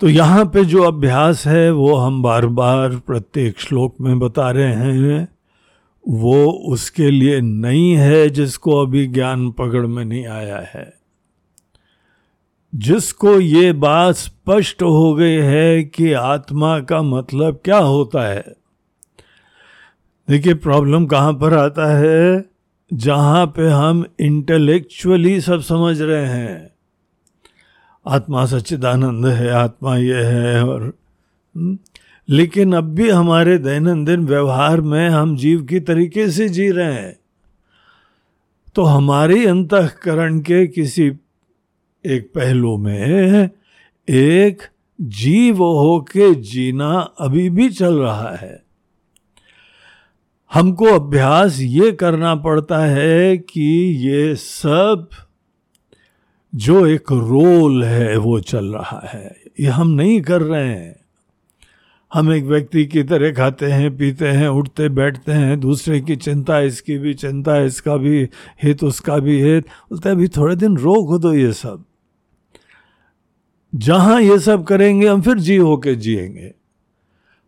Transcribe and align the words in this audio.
तो 0.00 0.08
यहाँ 0.08 0.44
पे 0.44 0.64
जो 0.64 0.82
अभ्यास 0.82 1.46
है, 1.46 1.70
वो 1.70 1.94
हम 1.94 2.22
बार 2.22 2.46
बार 2.46 2.96
प्रत्येक 2.96 3.60
श्लोक 3.60 3.94
में 4.00 4.18
बता 4.18 4.50
रहे 4.50 4.74
हैं। 4.74 5.28
वो 6.08 6.50
उसके 6.50 7.10
लिए 7.10 7.40
नहीं 7.40 7.96
है 7.96 8.30
जिसको 8.30 8.86
अभी 8.86 9.06
ज्ञान 9.06 9.50
पकड़ 9.50 9.86
में 9.86 10.04
नहीं 10.04 10.26
आया 10.26 10.58
है। 10.58 10.92
जिसको 12.74 13.40
ये 13.40 13.72
बात 13.72 14.14
स्पष्ट 14.14 14.82
हो 14.82 15.14
गई 15.14 15.36
है 15.36 15.84
कि 15.84 16.12
आत्मा 16.12 16.80
का 16.80 17.02
मतलब 17.02 17.60
क्या 17.64 17.78
होता 17.78 18.28
है 18.28 18.44
देखिए 20.30 20.54
प्रॉब्लम 20.54 21.06
कहाँ 21.06 21.32
पर 21.32 21.54
आता 21.54 21.98
है? 21.98 22.44
जहाँ 22.92 23.46
पे 23.46 23.68
हम 23.68 24.04
इंटेलेक्चुअली 24.20 25.40
सब 25.40 25.60
समझ 25.60 26.02
रहे 26.02 26.26
हैं। 26.26 26.70
आत्मा 28.06 28.46
सच्चिदानंद 28.46 29.26
है 29.26 29.50
आत्मा 29.50 29.96
ये 29.96 30.24
है 30.24 30.64
और 30.64 30.98
हम्म, 31.56 31.78
लेकिन 32.28 32.72
अब 32.72 32.84
भी 32.84 33.10
हमारे 33.10 33.58
दैनंदिन 33.58 34.26
व्यवहार 34.26 34.80
में 34.80 35.08
हम 35.08 35.36
जीव 35.36 35.62
की 35.62 35.80
तरीके 35.80 36.30
से 36.30 36.48
जी 36.48 36.70
रहे 36.70 36.92
हैं। 36.92 37.18
तो 38.74 38.82
हमारी 38.82 39.46
अंतकरण 39.46 40.40
के 40.40 40.66
किसी 40.66 41.12
एक 42.06 42.32
पहलू 42.34 42.76
में 42.76 43.50
एक 44.08 44.62
जीव 45.00 45.56
होके 45.56 46.34
जीना 46.34 47.14
अभी 47.20 47.50
भी 47.50 47.70
चल 47.70 47.94
रहा 47.94 48.30
है। 48.30 48.65
हमको 50.52 50.84
अभ्यास 50.84 51.60
ये 51.60 51.92
करना 51.92 52.34
पड़ता 52.34 52.78
है 52.78 53.38
कि 53.38 53.94
ये 54.08 54.34
सब 54.34 55.08
जो 56.54 56.86
एक 56.86 57.04
रोल 57.12 57.84
है, 57.84 58.16
वो 58.16 58.40
चल 58.40 58.64
रहा 58.64 59.10
है। 59.14 59.36
ये 59.60 59.66
हम 59.66 59.88
नहीं 59.88 60.20
कर 60.20 60.42
रहे 60.42 60.68
हैं। 60.68 60.96
हम 62.14 62.32
एक 62.32 62.44
व्यक्ति 62.44 62.86
की 62.86 63.02
तरह 63.02 63.32
खाते 63.32 63.66
हैं, 63.66 63.96
पीते 63.96 64.28
हैं, 64.28 64.48
उठते, 64.48 64.88
बैठते 64.88 65.32
हैं, 65.32 65.60
दूसरे 65.60 66.00
की 66.00 66.16
चिंता, 66.16 66.60
इसकी 66.60 66.98
भी 66.98 67.14
चिंता, 67.14 67.58
इसका 67.58 67.96
भी 67.96 68.28
हित, 68.62 68.84
उसका 68.84 69.18
भी 69.18 69.40
हित। 69.40 69.66
बोलते 69.66 70.08
अभी 70.08 70.28
थोड़े 70.28 70.56
दिन 70.56 70.76
रोक 70.76 71.20
दो 71.20 71.32
ये 71.32 71.52
सब। 71.52 71.84
जहाँ 73.74 74.22
ये 74.22 74.38
सब 74.38 74.64
करेंगे, 74.64 75.08
हम 75.08 75.22
फिर 75.22 75.38
जी 75.38 75.56
होके 75.56 75.94
जिएँगे। 75.94 76.54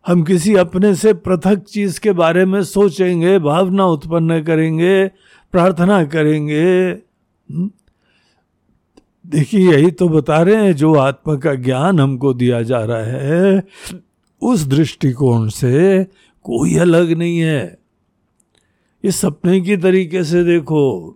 हम 0.05 0.23
किसी 0.23 0.55
अपने 0.55 0.93
से 0.95 1.13
पृथक 1.13 1.63
चीज़ 1.63 1.99
के 1.99 2.11
बारे 2.11 2.45
में 2.45 2.63
सोचेंगे, 2.63 3.37
भावना 3.39 3.85
उत्पन्न 3.85 4.41
करेंगे, 4.43 5.07
प्रार्थना 5.53 6.03
करेंगे 6.05 6.89
हम्म? 6.89 7.69
देखिए, 9.25 9.71
यही 9.71 9.91
तो 9.91 10.07
बता 10.09 10.41
रहे 10.41 10.55
हैं, 10.55 10.75
जो 10.75 10.93
आत्मा 10.95 11.35
का 11.35 11.53
ज्ञान 11.55 11.99
हमको 11.99 12.33
दिया 12.33 12.61
जा 12.61 12.83
रहा 12.83 13.03
है, 13.03 13.63
उस 14.41 14.65
दृष्टिकोण 14.67 15.47
से 15.49 16.03
कोई 16.45 16.77
अलग 16.77 17.11
नहीं 17.11 17.39
है 17.39 17.77
ये 19.03 19.11
सपने 19.11 19.59
की 19.61 19.77
तरीके 19.77 20.23
से 20.23 20.43
देखो, 20.43 21.15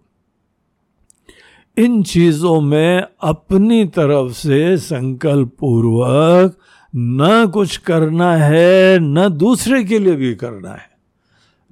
इन 1.77 2.01
चीज़ों 2.03 2.59
में 2.61 3.01
अपनी 3.23 3.85
तरफ़ 3.85 4.31
से 4.33 4.77
संकल्प 4.77 5.55
पूर्वक 5.59 6.57
न 6.95 7.51
कुछ 7.53 7.77
करना 7.77 8.35
है, 8.35 8.99
न 8.99 9.29
दूसरे 9.29 9.83
के 9.83 9.99
लिए 9.99 10.15
भी 10.15 10.35
करना 10.35 10.71
है। 10.71 10.91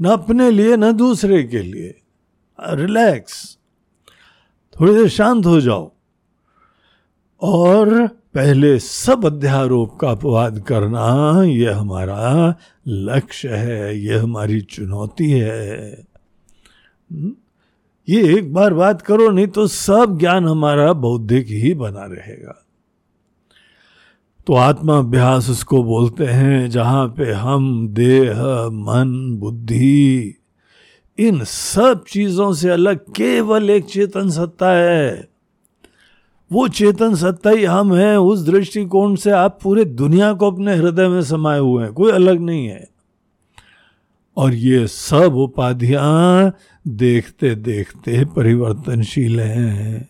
न 0.02 0.06
अपने 0.06 0.52
लिए, 0.52 0.78
न 0.78 0.92
दूसरे 0.92 1.44
के 1.44 1.59
लिए। 1.59 2.02
रिलैक्स। 2.70 3.58
थोड़ी 4.80 4.94
देर 4.94 5.08
शांत 5.08 5.46
हो 5.46 5.62
जाओ। 5.62 5.92
और 7.42 8.08
पहले 8.08 8.80
सब 8.80 9.26
अध्यारोप 9.26 10.00
का 10.00 10.12
अपवाद 10.12 10.59
करना, 10.59 11.44
यह 11.44 11.78
हमारा 11.78 12.56
लक्ष्य 12.88 13.50
है, 13.50 14.00
यह 14.00 14.24
हमारी 14.24 14.62
चुनौती 14.62 15.32
है। 15.32 15.94
हम्म? 17.12 17.32
ये 18.09 18.38
एक 18.38 18.53
बार 18.53 18.74
बात 18.74 19.02
करो, 19.02 19.30
नहीं 19.30 19.48
तो 19.48 19.68
सब 19.68 20.18
ज्ञान 20.20 20.48
हमारा 20.48 20.94
बौद्धिक 20.94 21.48
ही 21.48 21.74
बना 21.74 22.06
रहेगा। 22.06 22.66
तो 24.47 24.53
आत्मा 24.53 24.97
अभ्यास 24.97 25.50
उसको 25.50 25.84
बोलते 25.84 26.25
हैं, 26.25 26.69
जहाँ 26.69 27.07
पे 27.07 27.31
हम, 27.31 27.88
देह, 27.88 28.35
मन, 28.69 29.38
बुद्धि, 29.40 30.35
इन 31.19 31.44
सब 31.44 32.03
चीज़ों 32.07 32.53
से 32.53 32.69
अलग 32.69 32.97
केवल 32.97 33.69
एक 33.69 33.85
चेतन 33.85 34.29
सत्ता 34.29 34.72
है। 34.72 35.28
वो 36.52 36.68
चेतन 36.68 37.16
सत्ता 37.16 37.50
ही 37.50 37.63
हम 37.63 37.94
हैं, 37.94 38.18
उस 38.18 38.46
दृष्टिकोण 38.46 39.16
से 39.16 39.31
आप 39.31 39.59
पूरे 39.63 39.85
दुनिया 39.85 40.34
को 40.34 40.52
अपने 40.52 40.75
हृदय 40.75 41.08
में 41.08 41.22
समाये 41.22 41.59
हुए 41.59 41.84
हैं, 41.84 41.94
कोई 41.94 42.12
अलग 42.12 42.40
नहीं 42.40 42.68
है। 42.68 42.88
और 44.38 44.53
ये 44.53 44.88
सब 44.88 45.35
उपाधियाँ 45.35 46.53
देखते 46.88 47.55
देखते 47.55 48.26
परिवर्तनशील 48.26 49.40
हैं 49.40 50.09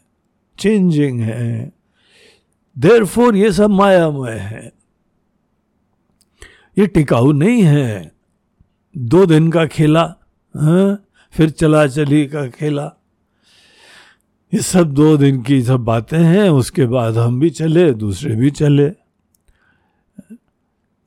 चेंजिंग 0.59 1.19
हैं। 1.19 1.71
देर 2.77 3.05
फोर 3.05 3.35
ये 3.35 3.51
सब 3.51 3.69
मायामय 3.69 4.31
है। 4.31 4.73
ये 6.77 6.87
टिकाऊ 6.87 7.31
नहीं 7.31 7.61
है। 7.61 8.11
दो 8.97 9.25
दिन 9.25 9.51
का 9.51 9.65
खेला 9.65 10.15
हाँ? 10.57 11.05
फिर 11.31 11.49
चला 11.49 11.87
चली 11.87 12.27
का 12.27 12.47
खेला। 12.47 12.91
ये 14.53 14.61
सब 14.61 14.93
दो 14.93 15.17
दिन 15.17 15.41
की 15.41 15.63
सब 15.63 15.79
बातें 15.79 16.19
हैं, 16.19 16.49
उसके 16.49 16.85
बाद 16.85 17.17
हम 17.17 17.39
भी 17.39 17.49
चले, 17.49 17.93
दूसरे 17.93 18.35
भी 18.35 18.51
चले। 18.51 18.89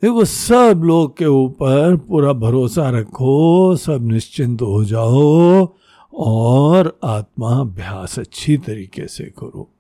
देखो, 0.03 0.25
सब 0.25 0.83
लोग 0.85 1.19
के 1.19 1.27
ऊपर 1.27 1.97
पूरा 1.97 2.33
भरोसा 2.33 2.91
रखो, 2.91 3.77
सब 3.77 3.99
निश्चिंत 4.03 4.63
हो 4.63 4.85
जाओ 4.85 5.69
और 6.15 6.99
आत्मा 7.05 7.61
अभ्यास 7.61 8.19
अच्छी 8.19 8.57
तरीके 8.57 9.09
से 9.09 9.25
करो। 9.25 9.74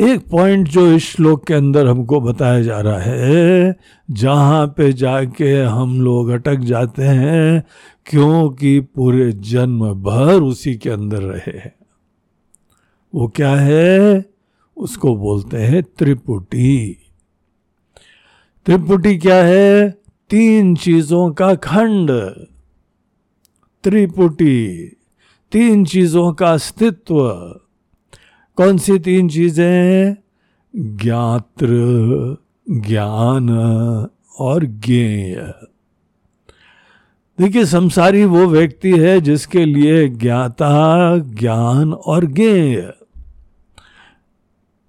एक 0.00 0.28
पॉइंट 0.28 0.68
जो 0.68 0.92
इस 0.92 1.02
श्लोक 1.02 1.46
के 1.46 1.54
अंदर 1.54 1.86
हमको 1.86 2.20
बताया 2.20 2.62
जा 2.62 2.80
रहा 2.80 2.98
है, 2.98 3.76
जहाँ 4.10 4.66
पे 4.66 4.92
जाके 4.92 5.62
हम 5.62 6.00
लोग 6.00 6.28
अटक 6.28 6.54
जाते 6.54 7.02
हैं, 7.02 7.64
क्योंकि 8.06 8.80
पूरे 8.80 9.32
जन्म 9.32 9.94
भर 9.94 10.42
उसी 10.42 10.74
के 10.74 10.90
अंदर 10.90 11.22
रहे 11.22 11.58
हैं। 11.58 11.74
वो 13.14 13.28
क्या 13.28 13.56
है? 13.56 14.24
उसको 14.76 15.16
बोलते 15.16 15.56
हैं 15.56 15.82
त्रिपुटी। 15.82 16.96
त्रिपुटी 18.66 19.18
क्या 19.18 19.44
है? 19.44 19.90
तीन 20.30 20.76
चीज़ों 20.76 21.32
का 21.32 21.54
खंड। 21.54 22.10
त्रिपुटी, 23.84 24.88
तीन 25.52 25.84
चीज़ों 25.84 26.32
का 26.32 26.52
अस्तित्व। 26.52 27.60
कौन 28.56 28.78
सी 28.78 28.98
तीन 28.98 29.28
चीज़ें 29.28 30.16
ज्ञात्र, 30.76 31.66
ज्ञान 32.70 33.50
और 34.38 34.64
ज्ञेय। 34.64 35.54
देखिए, 37.40 37.64
संसारी 37.64 38.24
वो 38.24 38.46
व्यक्ति 38.46 38.98
है 38.98 39.20
जिसके 39.20 39.64
लिए 39.64 40.08
ज्ञाता, 40.08 41.16
ज्ञान 41.16 41.92
और 41.92 42.24
ज्ञेय। 42.24 42.92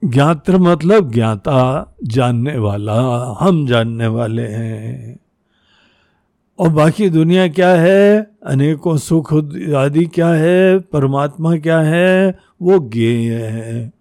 ज्ञात्र 0.05 0.57
मतलब 0.57 1.11
ज्ञाता, 1.11 1.93
जानने 2.03 2.57
वाला, 2.57 3.01
हम 3.39 3.67
जानने 3.67 4.07
वाले 4.07 4.47
हैं। 4.47 5.19
और 6.59 6.69
बाकी 6.69 7.09
दुनिया 7.09 7.47
क्या 7.47 7.69
है? 7.69 8.31
अनेकों 8.45 8.97
सुख 8.97 9.33
आदि 9.73 10.05
क्या 10.05 10.29
है? 10.29 10.79
परमात्मा 10.79 11.57
क्या 11.57 11.79
है? 11.79 12.39
वो 12.61 12.79
ज्ञेय 12.79 13.33
है। 13.33 13.91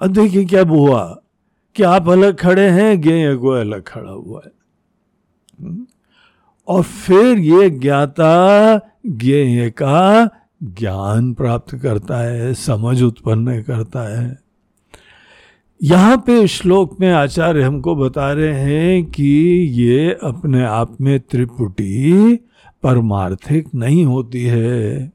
अब 0.00 0.12
देखिए 0.12 0.44
क्या 0.44 0.62
हुआ। 0.62 1.20
कि 1.74 1.82
आप 1.82 2.08
अलग 2.08 2.36
खड़े 2.36 2.68
हैं, 2.68 3.00
ज्ञेय 3.00 3.36
को 3.36 3.48
अलग 3.48 3.82
खड़ा 3.82 4.10
हुआ 4.10 4.40
है। 4.46 4.52
हम्म? 5.60 5.86
और 6.68 6.82
फिर 6.82 7.38
ये 7.38 7.70
ज्ञाता 7.70 8.76
ज्ञेय 9.06 9.70
का 9.70 10.30
ज्ञान 10.62 11.34
प्राप्त 11.34 11.76
करता 11.76 12.18
है, 12.18 12.54
समझ 12.54 13.02
उत्पन्न 13.02 13.62
करता 13.62 14.20
है। 14.20 14.38
यहाँ 15.82 16.16
पे 16.16 16.46
श्लोक 16.46 17.00
में 17.00 17.12
आचार्य 17.12 17.62
हमको 17.62 17.96
बता 17.96 18.32
रहे 18.32 18.54
हैं 18.54 19.04
कि 19.04 19.24
ये 19.72 20.18
अपने 20.22 20.64
आप 20.64 21.00
में 21.00 21.20
त्रिपुटी 21.20 22.36
परमार्थिक 22.82 23.74
नहीं 23.74 24.04
होती 24.04 24.44
है। 24.44 25.12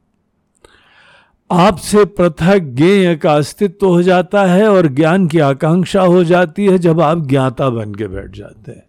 आपसे 1.52 2.06
पृथक 2.06 2.60
ज्ञेय 2.60 3.16
का 3.16 3.34
अस्तित्व 3.34 3.88
हो 3.88 4.02
जाता 4.02 4.46
है 4.46 4.68
और 4.68 4.88
ज्ञान 4.88 5.28
की 5.28 5.40
आकांक्षा 5.40 6.02
हो 6.02 6.24
जाती 6.24 6.66
है 6.66 6.78
जब 6.78 7.02
आप 7.02 7.28
ज्ञाता 7.28 7.70
बन 7.70 7.96
के 7.96 8.08
बैठ 8.08 8.32
जाते 8.32 8.72
हैं। 8.72 8.84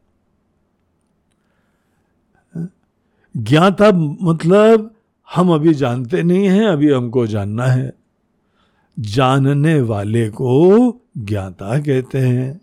ज्ञाता 3.36 3.92
मतलब 4.22 4.94
हम 5.34 5.52
अभी 5.54 5.74
जानते 5.74 6.22
नहीं 6.22 6.46
हैं, 6.46 6.66
अभी 6.66 6.92
हमको 6.92 7.26
जानना 7.26 7.66
है। 7.66 8.01
जानने 9.00 9.80
वाले 9.80 10.28
को 10.28 10.88
ज्ञाता 11.18 11.78
कहते 11.78 12.18
हैं। 12.18 12.60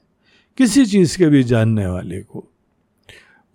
किसी 0.57 0.85
चीज़ 0.85 1.17
के 1.17 1.25
भी 1.25 1.43
जानने 1.43 1.87
वाले 1.87 2.21
को। 2.21 2.45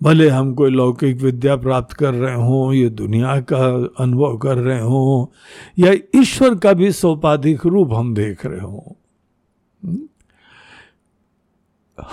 भले 0.03 0.29
हम 0.29 0.55
कोई 0.55 0.71
लौकिक 0.71 1.17
विद्या 1.17 1.57
प्राप्त 1.57 1.93
कर 1.93 2.15
रहे 2.15 2.35
हों, 2.35 2.73
ये 2.73 2.89
दुनिया 2.89 3.41
का 3.41 3.89
अनुभव 4.05 4.39
कर 4.39 4.59
रहे 4.59 4.81
हों, 4.81 5.35
या 5.79 6.21
ईश्वर 6.21 6.55
का 6.55 6.73
भी 6.73 6.93
सोपाधिक 6.93 7.67
रूप 7.67 7.91
हम 7.93 8.15
देख 8.15 8.47
रहे 8.47 8.61
हों? 8.61 8.93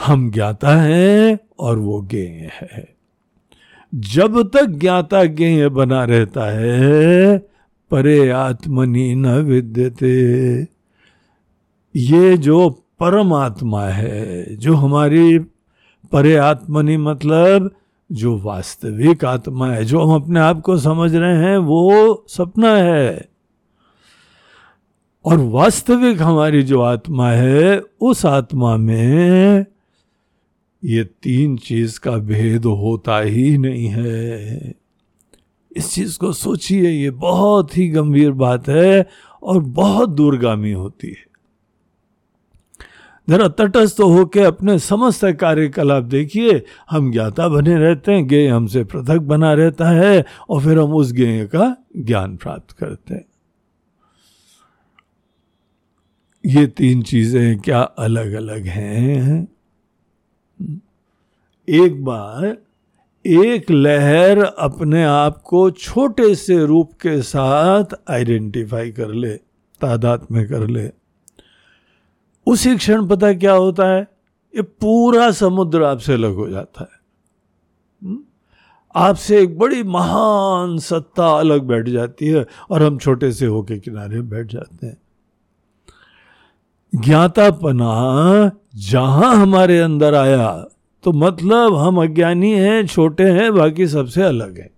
हम 0.05 0.31
ज्ञाता 0.31 0.75
हैं 0.75 1.39
और 1.59 1.79
वो 1.79 2.07
ज्ञेय 2.11 2.51
है। 2.53 2.95
जब 3.95 4.49
तक 4.53 4.65
ज्ञाता 4.65 5.25
ज्ञेय 5.25 5.69
बना 5.69 6.03
रहता 6.03 6.51
है 6.51 7.50
परे 7.91 8.29
आत्मनि 8.29 9.15
न 9.15 9.27
विद्यते। 9.27 10.61
ये 11.95 12.37
जो 12.37 12.69
परमात्मा 12.99 13.85
है, 13.85 14.55
जो 14.55 14.75
हमारी 14.75 15.39
परे 16.11 16.35
आत्मनि 16.35 16.97
मतलब 16.97 17.71
जो 18.11 18.37
वास्तविक 18.37 19.25
आत्मा 19.25 19.71
है, 19.71 19.85
जो 19.85 20.01
हम 20.01 20.23
अपने 20.23 20.39
आप 20.39 20.61
को 20.61 20.77
समझ 20.77 21.15
रहे 21.15 21.37
हैं, 21.37 21.57
वो 21.57 22.25
सपना 22.27 22.75
है। 22.75 23.29
और 25.25 25.37
वास्तविक 25.37 26.21
हमारी 26.21 26.63
जो 26.63 26.81
आत्मा 26.81 27.31
है, 27.31 27.81
उस 28.01 28.25
आत्मा 28.25 28.77
में 28.77 29.65
ये 30.85 31.03
तीन 31.03 31.57
चीज़ 31.57 31.99
का 31.99 32.11
भेद 32.11 32.65
होता 32.65 33.19
ही 33.19 33.57
नहीं 33.57 33.87
है। 33.87 34.80
इस 35.71 35.93
चीज़ 35.93 36.17
को 36.19 36.31
सोचिए, 36.33 36.89
ये 36.89 37.09
बहुत 37.11 37.77
ही 37.77 37.87
गंभीर 37.89 38.31
बात 38.31 38.69
है 38.69 39.07
और 39.43 39.59
बहुत 39.59 40.09
दूरगामी 40.09 40.71
होती 40.71 41.07
है। 41.07 41.29
जरा 43.27 43.47
तटस्थ 43.47 43.97
तो 43.97 44.07
होके 44.07 44.39
अपने 44.39 44.77
समस्त 44.79 45.25
कार्यकलाप 45.39 46.03
देखिए, 46.03 46.63
हम 46.89 47.11
ज्ञाता 47.11 47.47
बने 47.47 47.75
रहते 47.75 48.11
हैं 48.11 48.27
गेय 48.27 48.47
हमसे 48.47 48.83
पृथक 48.83 49.17
बना 49.17 49.53
रहता 49.53 49.89
है 49.89 50.25
और 50.49 50.61
फिर 50.61 50.79
हम 50.79 50.93
उस 50.93 51.11
गेय 51.11 51.45
का 51.45 51.75
ज्ञान 51.97 52.35
प्राप्त 52.37 52.71
करते 52.71 53.13
हैं। 53.13 53.25
ये 56.45 56.65
तीन 56.67 57.01
चीज़ें 57.01 57.59
क्या 57.59 57.81
अलग 57.81 58.33
अलग 58.33 58.65
हैं? 58.65 59.47
एक 61.67 62.03
बार 62.03 62.57
एक 63.25 63.71
लहर 63.71 64.43
अपने 64.43 65.03
आप 65.03 65.41
को 65.41 65.71
छोटे 65.71 66.35
से 66.35 66.65
रूप 66.65 66.93
के 66.93 67.21
साथ 67.21 67.83
आइडेंटिफाई 68.09 68.91
कर 68.91 69.07
ले, 69.07 69.31
तादाद 69.81 70.27
में 70.31 70.47
कर 70.47 70.67
ले। 70.67 70.91
उसी 72.47 72.77
क्षण 72.77 73.07
पता 73.07 73.33
क्या 73.33 73.53
होता 73.53 73.87
है? 73.87 74.07
ये 74.55 74.61
पूरा 74.61 75.31
समुद्र 75.31 75.83
आपसे 75.83 76.13
अलग 76.13 76.35
हो 76.35 76.49
जाता 76.49 76.81
है। 76.81 77.01
हम्म? 78.03 78.19
आपसे 78.95 79.41
एक 79.41 79.59
बड़ी 79.59 79.83
महान 79.83 80.77
सत्ता 80.77 81.27
अलग 81.27 81.61
बैठ 81.61 81.89
जाती 81.89 82.27
है 82.27 82.45
और 82.69 82.83
हम 82.83 82.97
छोटे 82.97 83.31
से 83.31 83.45
होके 83.45 83.79
किनारे 83.79 84.21
बैठ 84.21 84.47
जाते 84.47 84.87
हैं। 84.87 84.97
ज्ञातापना 86.95 88.51
जहाँ 88.75 89.35
हमारे 89.35 89.79
अंदर 89.79 90.15
आया 90.15 90.65
तो 91.03 91.11
मतलब 91.11 91.75
हम 91.75 92.01
अज्ञानी 92.01 92.51
हैं, 92.51 92.87
छोटे 92.87 93.23
हैं, 93.23 93.55
बाकी 93.55 93.87
सबसे 93.87 94.21
अलग 94.21 94.57
हैं। 94.57 94.69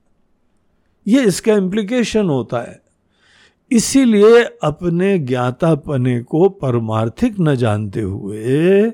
ये 1.07 1.23
इसका 1.23 1.53
इम्प्लीकेशन 1.53 2.29
होता 2.29 2.57
है। 2.57 2.81
इसीलिए 3.71 4.43
अपने 4.43 5.19
ज्ञातापने 5.19 6.21
को 6.21 6.49
परमार्थिक 6.49 7.35
न 7.39 7.55
जानते 7.55 8.01
हुए 8.01 8.91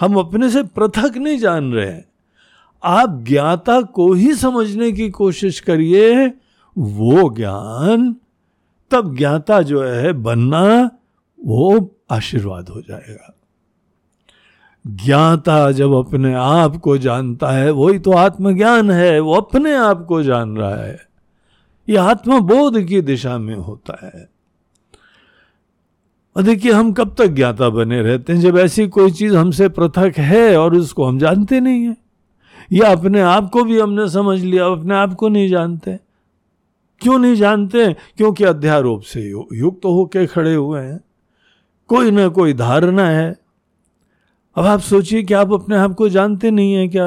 हम 0.00 0.14
अपने 0.14 0.50
से 0.50 0.62
पृथक 0.62 1.16
नहीं 1.16 1.38
जान 1.38 1.72
रहे 1.72 1.90
हैं। 1.90 2.04
आप 2.84 3.24
ज्ञाता 3.28 3.82
को 3.82 4.12
ही 4.12 4.34
समझने 4.34 4.92
की 4.92 5.10
कोशिश 5.10 5.60
करिए, 5.60 6.26
वो 6.78 7.34
ज्ञान, 7.36 8.16
तब 8.90 9.16
ज्ञाता 9.16 9.62
जो 9.62 9.82
है 9.82 10.12
बनना, 10.12 10.90
वो 11.44 11.96
आशीर्वाद 12.10 12.68
हो 12.68 12.80
जाएगा। 12.80 13.34
ज्ञाता 14.86 15.72
जब 15.72 15.92
अपने 15.92 16.34
आप 16.34 16.76
को 16.76 16.98
जानता 16.98 17.50
है, 17.50 17.70
वही 17.70 17.98
तो 17.98 18.12
आत्मज्ञान 18.12 18.90
है, 18.90 19.20
वो 19.20 19.34
अपने 19.34 19.76
आप 19.76 20.06
को 20.06 20.22
जान 20.22 20.56
रहा 20.56 20.74
है। 20.74 21.00
ये 21.88 21.96
आत्मबोध 21.96 22.82
की 22.82 23.00
दिशा 23.00 23.38
में 23.38 23.56
होता 23.56 24.10
है। 24.14 24.28
और 26.36 26.42
देखिए, 26.42 26.72
हम 26.72 26.92
कब 26.92 27.14
तक 27.18 27.26
ज्ञाता 27.26 27.68
बने 27.68 28.02
रहते 28.02 28.32
हैं, 28.32 28.40
जब 28.40 28.58
ऐसी 28.58 28.88
कोई 28.88 29.10
चीज़ 29.10 29.36
हमसे 29.36 29.68
पृथक 29.68 30.12
है 30.18 30.56
और 30.56 30.74
उसको 30.74 31.04
हम 31.04 31.18
जानते 31.18 31.60
नहीं 31.60 31.84
है। 31.84 31.96
या 32.72 32.92
अपने 32.92 33.20
आप 33.20 33.50
को 33.50 33.64
भी 33.64 33.80
हमने 33.80 34.08
समझ 34.08 34.40
लिया, 34.40 34.66
अपने 34.66 34.94
आप 34.94 35.14
को 35.14 35.28
नहीं 35.28 35.48
जानते। 35.48 35.98
क्यों 37.00 37.18
नहीं 37.18 37.34
जानते 37.34 37.92
क्योंकि 37.92 38.44
अध्यारोप 38.44 39.02
से 39.02 39.30
युक्त 39.52 39.80
तो 39.82 39.92
होके 39.92 40.26
खड़े 40.26 40.54
हुए 40.54 40.80
हैं। 40.80 41.00
कोई 41.86 42.10
ना 42.10 42.28
कोई 42.28 42.52
धारणा 42.52 43.08
है। 43.08 43.41
अब 44.56 44.66
आप 44.66 44.80
सोचिए 44.80 45.22
कि 45.22 45.34
आप 45.34 45.52
अपने 45.52 45.76
आप 45.76 45.94
को 45.94 46.08
जानते 46.08 46.50
नहीं 46.50 46.72
है 46.74 46.88
क्या 46.88 47.06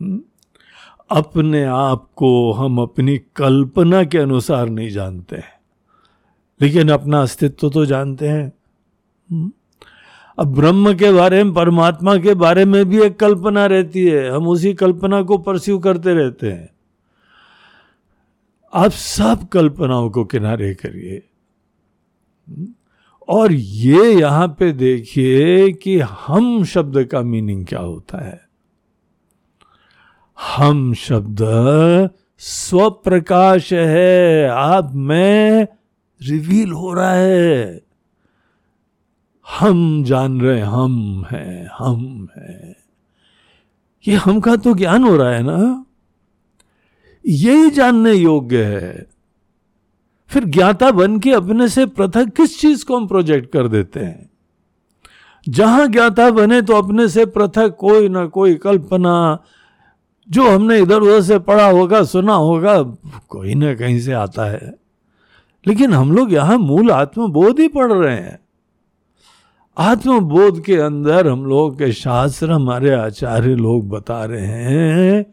हुँ? 0.00 0.20
अपने 1.10 1.64
आप 1.64 2.08
को 2.16 2.52
हम 2.52 2.78
अपनी 2.78 3.18
कल्पना 3.36 4.04
के 4.04 4.18
अनुसार 4.18 4.68
नहीं 4.68 4.90
जानते 4.90 5.36
हैं 5.36 5.56
लेकिन 6.60 6.88
अपना 6.88 7.22
अस्तित्व 7.22 7.70
तो 7.70 7.84
जानते 7.86 8.28
हैं 8.28 8.52
हम्म? 9.28 9.52
अब 10.38 10.54
ब्रह्म 10.54 10.94
के 10.94 11.12
बारे 11.12 11.44
में, 11.44 11.54
परमात्मा 11.54 12.16
के 12.16 12.34
बारे 12.34 12.64
में 12.64 12.84
भी 12.84 13.02
एक 13.02 13.18
कल्पना 13.20 13.66
रहती 13.66 14.06
है 14.06 14.28
हम 14.30 14.48
उसी 14.48 14.74
कल्पना 14.74 15.22
को 15.22 15.38
परस्यू 15.38 15.78
करते 15.78 16.14
रहते 16.14 16.50
हैं 16.50 16.70
आप 18.72 18.90
सब 18.90 19.48
कल्पनाओं 19.48 20.10
को 20.10 20.24
किनारे 20.24 20.74
करिए 20.74 21.22
हम्म? 22.46 22.74
और 23.28 23.52
ये 23.52 24.20
यहाँ 24.20 24.48
पे 24.48 24.72
देखिए 24.72 25.72
कि 25.72 25.98
हम 25.98 26.64
शब्द 26.64 27.04
का 27.04 27.22
मीनिंग 27.22 27.66
क्या 27.66 27.80
होता 27.80 28.26
है। 28.26 28.48
हम 30.56 30.94
शब्द 30.94 31.38
स्वप्रकाश 32.38 33.72
है। 33.72 34.48
आप, 34.48 34.90
में 34.94 35.66
रिवील 36.22 36.72
हो 36.72 36.92
रहा 36.92 37.12
है। 37.12 37.82
हम 39.58 40.04
जान 40.04 40.40
रहे 40.40 40.60
हम 40.60 41.24
हैं 41.30 41.68
हम 41.78 42.28
हैं। 42.36 42.76
ये 44.08 44.14
हम 44.14 44.40
का 44.40 44.56
तो 44.56 44.74
ज्ञान 44.74 45.04
हो 45.04 45.16
रहा 45.16 45.30
है 45.30 45.42
ना? 45.42 45.86
यही 47.26 47.70
जानने 47.70 48.12
योग्य 48.12 48.64
है। 48.64 49.17
फिर 50.28 50.44
ज्ञाता 50.44 50.90
बन 50.90 51.18
के 51.18 51.32
अपने 51.32 51.68
से 51.68 51.86
पृथक 51.86 52.24
किस 52.36 52.60
चीज़ 52.60 52.84
को 52.84 52.96
हम 52.96 53.06
प्रोजेक्ट 53.06 53.52
कर 53.52 53.68
देते 53.68 54.00
हैं? 54.00 54.30
जहाँ 55.48 55.86
ज्ञाता 55.86 56.30
बने 56.30 56.62
तो 56.62 56.72
अपने 56.72 57.08
से 57.08 57.26
पृथक 57.26 57.76
कोई 57.78 58.08
ना 58.08 58.26
कोई 58.26 58.54
कल्पना, 58.54 59.38
जो 60.30 60.50
हमने 60.50 60.78
इधर 60.78 61.00
उधर 61.00 61.20
से 61.20 61.38
पढ़ा 61.38 61.66
होगा, 61.66 62.04
सुना 62.04 62.34
होगा, 62.34 62.82
कोई 63.28 63.54
ना 63.54 63.74
कहीं 63.74 64.00
से 64.00 64.12
आता 64.12 64.44
है। 64.44 64.74
लेकिन 65.66 65.92
हम 65.92 66.12
लोग 66.12 66.32
यहाँ 66.32 66.58
मूल 66.58 66.90
आत्मबोध 66.90 67.60
ही 67.60 67.68
पढ़ 67.68 67.92
रहे 67.92 68.16
हैं। 68.16 68.38
आत्मबोध 69.78 70.64
के 70.64 70.76
अंदर 70.76 71.28
हम 71.28 71.46
लोग 71.46 71.78
के 71.78 71.92
शास्त्र, 71.92 72.50
हमारे 72.50 72.90
आचार्य 72.90 73.54
लोग 73.54 73.88
बता 73.88 74.24
रहे 74.24 74.46
हैं 74.46 75.24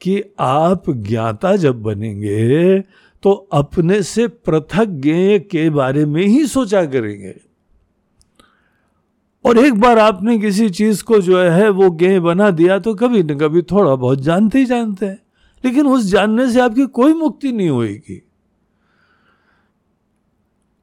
कि 0.00 0.22
आप 0.40 0.82
ज्ञाता 0.90 1.56
जब 1.56 1.82
बनेंगे 1.82 2.78
तो 3.22 3.32
अपने 3.52 4.02
से 4.02 4.26
पृथक 4.28 4.86
ज्ञ 5.00 5.38
के 5.38 5.68
बारे 5.70 6.04
में 6.06 6.22
ही 6.22 6.46
सोचा 6.46 6.84
करेंगे। 6.84 7.34
और 9.44 9.58
एक 9.58 9.74
बार 9.74 9.98
आपने 9.98 10.38
किसी 10.38 10.68
चीज़ 10.70 11.02
को 11.04 11.18
जो 11.18 11.38
है, 11.38 11.68
वो 11.68 11.90
गे 11.90 12.18
बना 12.20 12.50
दिया 12.50 12.78
तो 12.78 12.94
कभी 12.94 13.22
न 13.22 13.38
कभी 13.38 13.62
थोड़ा 13.62 13.94
बहुत 13.94 14.20
जानते 14.20 14.58
ही 14.58 14.64
जानते 14.64 15.06
हैं। 15.06 15.18
लेकिन 15.64 15.86
उस 15.86 16.04
जानने 16.04 16.50
से 16.52 16.60
आपकी 16.60 16.86
कोई 16.86 17.12
मुक्ति 17.12 17.52
नहीं 17.52 17.68
होगी 17.68 18.22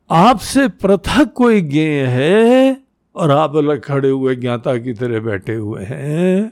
आपसे 0.10 0.67
पृथक 0.67 1.34
कोई 1.34 1.62
गे 1.62 1.89
है, 2.08 2.77
और 3.15 3.31
आप 3.31 3.55
अलग 3.55 3.84
खड़े 3.84 4.10
हुए 4.10 4.36
ज्ञाता 4.36 4.77
की 4.77 4.93
तरह 4.93 5.19
बैठे 5.19 5.55
हुए 5.55 5.84
हैं, 5.84 6.51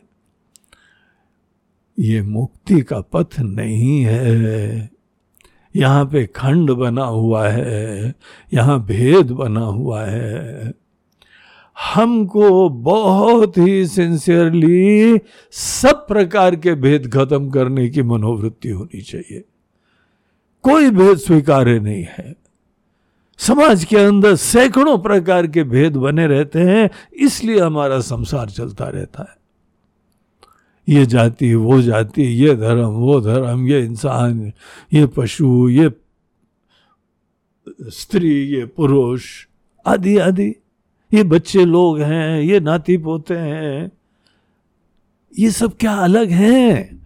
ये 1.98 2.22
मुक्ति 2.22 2.82
का 2.82 3.00
पथ 3.02 3.40
नहीं 3.40 4.02
है। 4.02 4.97
यहाँ 5.76 6.06
पे 6.06 6.26
खंड 6.26 6.72
बना 6.72 7.04
हुआ 7.04 7.48
है, 7.48 8.14
यहाँ 8.54 8.80
भेद 8.86 9.32
बना 9.32 9.66
हुआ 9.66 10.04
है। 10.04 10.74
हमको 11.78 12.70
बहुत 12.70 13.58
ही 13.58 13.86
सिंसियरली 13.88 15.20
सब 15.54 16.06
प्रकार 16.08 16.56
के 16.56 16.74
भेद 16.76 17.08
खत्म 17.14 17.50
करने 17.50 17.88
की 17.90 18.04
मनोवृत्ति 18.04 18.70
होनी 18.70 19.02
चाहिए। 19.02 19.44
कोई 20.64 20.90
भेद 20.90 21.18
स्वीकार्य 21.18 21.80
नहीं 21.80 22.04
है। 22.10 22.36
समाज 23.40 23.84
के 23.86 23.98
अंदर 23.98 24.36
सैकड़ों 24.36 24.98
प्रकार 24.98 25.48
के 25.48 25.64
भेद 25.64 25.98
बने 25.98 26.28
रहते 26.28 26.60
हैं, 26.60 26.90
इसलिए 27.14 27.60
हमारा 27.60 28.00
संसार 28.00 28.50
चलता 28.50 28.88
रहता 28.88 29.24
है। 29.24 29.37
ये 30.88 31.06
जाति, 31.06 31.54
वो 31.56 31.82
जाति, 31.82 32.24
ये 32.24 32.56
धर्म, 32.56 32.96
वो 33.00 33.20
धर्म, 33.22 33.68
ये 33.68 33.84
इंसान, 33.86 34.52
ये 34.94 35.06
पशु, 35.06 35.70
ये 35.70 35.90
स्त्री, 37.90 38.34
ये 38.56 38.66
पुरुष, 38.66 39.48
आदि 39.86 40.18
आदि। 40.18 40.56
ये 41.14 41.24
बच्चे 41.24 41.66
लोग 41.66 42.00
हैं, 42.02 42.42
ये 42.42 42.60
नाती 42.60 42.98
पोते 42.98 43.34
हैं, 43.34 43.92
ये 45.40 45.52
सब 45.52 45.78
क्या 45.78 45.94
अलग 45.94 46.30
हैं? 46.30 46.98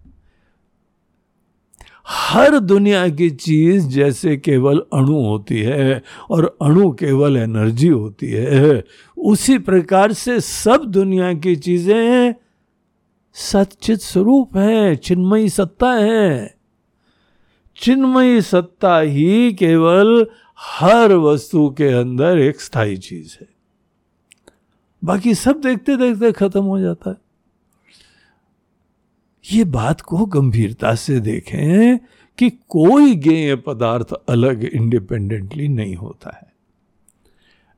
हर 2.08 2.60
दुनिया 2.60 3.08
की 3.10 3.30
चीज़ 3.30 3.88
जैसे 3.88 4.36
केवल 4.38 4.80
अणु 4.94 5.20
होती 5.22 5.60
है 5.60 6.02
और 6.30 6.58
अणु 6.62 6.92
केवल 6.92 7.38
एनर्जी 7.38 7.88
होती 7.88 8.28
है, 8.28 8.84
उसी 9.18 9.58
प्रकार 9.58 10.14
से 10.14 10.40
सब 10.40 10.86
दुनिया 10.86 11.34
की 11.34 11.56
चीज़ें 11.56 12.34
सचित 13.34 14.00
स्वरूप 14.00 14.58
है, 14.58 14.96
चिन्मयी 14.96 15.50
सत्ता 15.50 15.94
है। 15.94 16.56
चिन्मयी 17.76 18.42
सत्ता 18.42 19.00
ही 19.00 19.54
केवल 19.54 20.28
हर 20.60 21.14
वस्तु 21.14 21.70
के 21.70 21.88
अंदर 21.88 22.40
एक 22.40 22.62
स्थायी 22.62 22.98
चीज़ 22.98 23.38
है। 23.42 23.48
बाकी 25.04 25.36
सब 25.36 25.62
देखते 25.62 25.98
देखते 25.98 26.32
खत्म 26.32 26.64
हो 26.64 26.80
जाता 26.80 27.10
है। 27.10 27.18
ये 29.52 29.64
बात 29.64 30.02
को 30.02 30.26
गंभीरता 30.26 30.96
से 30.96 31.20
देखें 31.20 31.98
कि 32.38 32.50
कोई 32.50 33.16
गेय 33.16 33.56
पदार्थ 33.56 34.14
अलग 34.30 34.64
इंडिपेंडेंटली 34.64 35.68
नहीं 35.68 35.96
होता 35.96 36.38
है। 36.42 36.54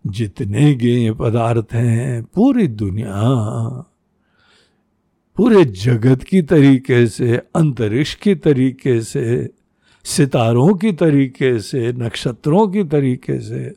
जितने 0.08 0.76
गेय 0.76 1.14
पदार्थ 1.14 1.68
हैं, 1.74 2.24
पूरी 2.24 2.68
दुनिया 2.68 3.14
पूरे 5.38 5.66
जगत 5.66 6.24
की 6.24 6.42
तरीके 6.42 7.08
से, 7.08 7.38
अंतरिक्ष 7.38 8.16
की 8.16 8.36
तरीके 8.36 9.02
से, 9.02 9.50
सितारों 10.04 10.74
की 10.74 10.92
तरीके 10.92 11.60
से, 11.60 11.94
नक्षत्रों 11.94 12.68
की 12.68 12.84
तरीके 12.84 13.40
से, 13.40 13.76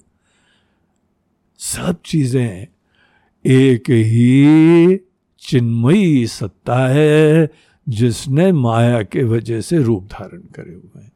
सब 1.59 1.97
चीज़ें 2.05 2.67
एक 3.47 3.91
ही 3.91 4.97
चिन्मयी 5.39 6.27
सत्ता 6.27 6.87
है, 6.89 7.51
जिसने 7.89 8.53
माया 8.53 9.03
के 9.03 9.23
वजह 9.23 9.61
से 9.61 9.79
रूप 9.79 10.05
धारण 10.05 10.39
करे 10.39 10.73
हुए 10.73 11.03
हैं। 11.03 11.13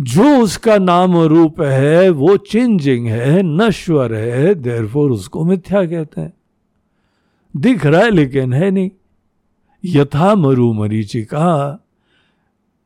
जो 0.00 0.38
उसका 0.42 0.78
नाम 0.78 1.16
रूप 1.16 1.60
है, 1.60 2.10
वो 2.10 2.36
चेंजिंग 2.36 3.06
है 3.06 3.42
नश्वर 3.42 4.14
है 4.14 4.54
देरफोर 4.54 5.10
उसको 5.10 5.44
मिथ्या 5.44 5.86
कहते 5.86 6.20
हैं। 6.20 6.39
दिख 7.56 7.86
रहा 7.86 8.00
है, 8.00 8.10
लेकिन 8.10 8.52
है 8.52 8.70
नहीं। 8.70 8.90
यथा 9.84 10.34
मरु 10.34 10.72
मरीचिका, 10.72 11.78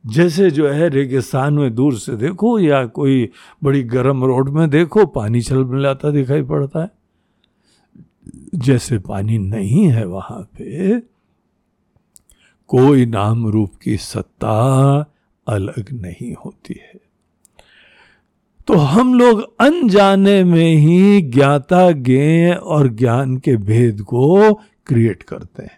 जैसे 0.05 0.51
जो 0.51 0.67
है 0.69 0.89
रेगिस्तान 0.89 1.53
में 1.53 1.75
दूर 1.75 1.97
से 1.97 2.15
देखो 2.15 2.59
या 2.59 2.85
कोई 2.85 3.29
बड़ी 3.63 3.83
गर्म 3.83 4.23
रोड 4.23 4.49
में 4.49 4.69
देखो, 4.69 5.05
पानी 5.05 5.41
चल 5.41 5.63
मिलाता 5.63 6.11
दिखाई 6.11 6.41
पड़ता 6.41 6.81
है। 6.81 6.91
जैसे 8.55 8.97
पानी 8.99 9.37
नहीं 9.37 9.87
है 9.87 10.05
वहाँ 10.05 10.41
पे, 10.57 10.99
कोई 12.67 13.05
नाम 13.05 13.47
रूप 13.47 13.75
की 13.75 13.97
सत्ता 13.97 14.55
अलग 15.47 15.91
नहीं 15.93 16.33
होती 16.45 16.73
है। 16.73 17.04
तो 18.67 18.73
हम 18.73 19.13
लोग 19.13 19.61
अनजाने 19.61 20.43
में 20.43 20.75
ही 20.75 21.21
ज्ञाता 21.21 21.91
ज्ञेय 21.91 22.53
और 22.53 22.87
ज्ञान 22.87 23.37
के 23.37 23.57
भेद 23.57 24.01
को 24.01 24.53
क्रिएट 24.87 25.23
करते 25.23 25.63
हैं। 25.63 25.77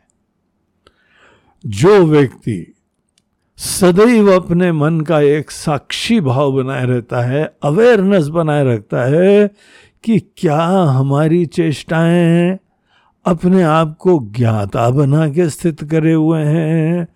जो 1.65 2.05
व्यक्ति 2.05 2.73
सदैव 3.57 4.35
अपने 4.35 4.71
मन 4.71 5.01
का 5.01 5.19
एक 5.19 5.51
साक्षी 5.51 6.19
भाव 6.19 6.51
बनाए 6.51 6.85
रहता 6.85 7.21
है 7.21 7.57
अवेयरनेस 7.63 8.27
बनाए 8.27 8.63
रखता 8.65 9.03
है 9.03 9.47
कि 10.03 10.19
क्या 10.19 10.61
हमारी 10.89 11.45
चेष्टाएँ 11.45 12.59
अपने 13.25 13.63
आप 13.63 13.97
को 13.99 14.19
ज्ञाता 14.31 14.89
बना 14.89 15.29
के 15.29 15.49
स्थित 15.49 15.83
करे 15.83 16.13
हुए 16.13 16.43
हैं 16.43 17.07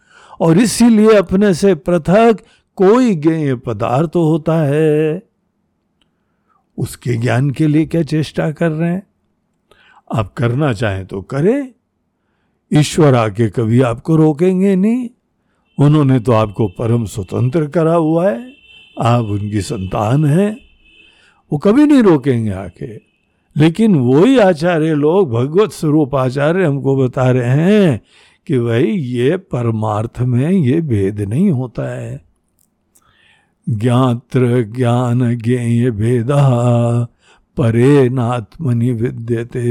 और 0.42 0.58
इसीलिए 0.58 1.14
अपने 1.14 1.54
से 1.54 1.76
पृथक 1.76 2.38
कोई 2.76 3.16
ज्ञेय 3.16 3.56
पदार्थ 3.56 4.12
तो 4.12 4.24
होता 4.24 4.62
है। 4.62 5.31
उसके 6.82 7.14
ज्ञान 7.14 7.52
के 7.52 7.68
लिए 7.68 7.86
क्या 7.86 8.04
चेष्टा 8.04 8.52
कर 8.52 8.70
रहे 8.70 8.90
हैं? 8.90 9.04
आप 10.16 10.34
करना 10.34 10.74
चाहें 10.74 11.06
तो 11.06 11.22
करें। 11.22 11.74
ईश्वर 12.74 13.16
आके 13.16 13.50
कभी 13.50 13.82
आपको 13.82 14.16
रोकेंगे 14.16 14.76
नहीं। 14.76 15.10
उन्होंने 15.80 16.20
तो 16.20 16.32
आपको 16.32 16.68
परम 16.68 17.06
स्वतंत्र 17.06 17.68
करा 17.68 17.94
हुआ 17.94 18.32
है। 18.32 18.54
आप 19.02 19.26
उनकी 19.26 19.62
संतान 19.62 20.26
हैं। 20.26 20.58
वो 21.52 21.58
कभी 21.58 21.86
नहीं 21.86 22.04
रोकेंगे 22.04 22.52
आके 22.52 23.12
लेकिन 23.58 23.96
वही 23.96 24.40
आचार्य 24.40 24.96
लोग 24.96 25.32
भगवत 25.32 25.72
स्वरूप 25.72 26.16
आचार्य 26.16 26.66
हमको 26.66 26.96
बता 26.96 27.32
रहे 27.32 27.50
हैं 27.50 28.02
कि 28.48 28.60
भाई 28.60 28.86
ये 28.86 29.38
परमार्थ 29.38 30.22
में 30.22 30.52
ये 30.52 30.82
भेद 30.82 31.22
नहीं 31.22 31.52
होता 31.52 31.96
है। 31.96 32.31
ज्ञात्र 33.70 34.64
ज्ञान 34.64 35.38
ज्ञेय 35.38 35.92
भेद 35.92 36.28
परे 37.58 38.10
नात्मनि 38.10 38.92
विद्यते 38.92 39.66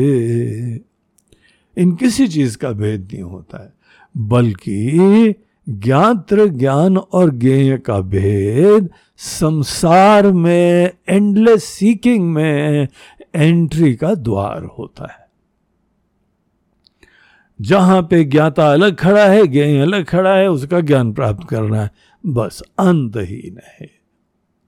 इन 1.76 1.94
किसी 1.94 2.28
चीज़ 2.28 2.56
का 2.58 2.70
भेद 2.70 3.08
नहीं 3.12 3.22
होता 3.22 3.62
है, 3.64 3.72
बल्कि 4.16 5.34
ज्ञात्र 5.68 6.46
ज्ञान 6.46 6.96
और 6.96 7.30
ज्ञेय 7.30 7.76
का 7.78 8.00
भेद 8.00 8.90
संसार 9.16 10.32
में 10.32 10.90
एंडलेस 11.08 11.64
सीकिंग 11.64 12.34
में 12.34 12.88
एंट्री 13.34 13.94
का 13.94 14.14
द्वार 14.14 14.64
होता 14.78 15.04
है। 15.04 15.20
जहाँ 17.60 18.02
पे 18.02 18.24
ज्ञाता 18.24 18.72
अलग 18.72 18.96
खड़ा 18.96 19.26
है, 19.26 19.46
ज्ञेय 19.46 19.80
अलग 19.80 20.04
खड़ा 20.04 20.34
है, 20.34 20.50
उसका 20.50 20.80
ज्ञान 20.80 21.12
प्राप्त 21.12 21.48
करना 21.48 21.82
है। 21.82 21.90
बस 22.26 22.62
अंतहीन 22.78 23.60
है 23.80 23.90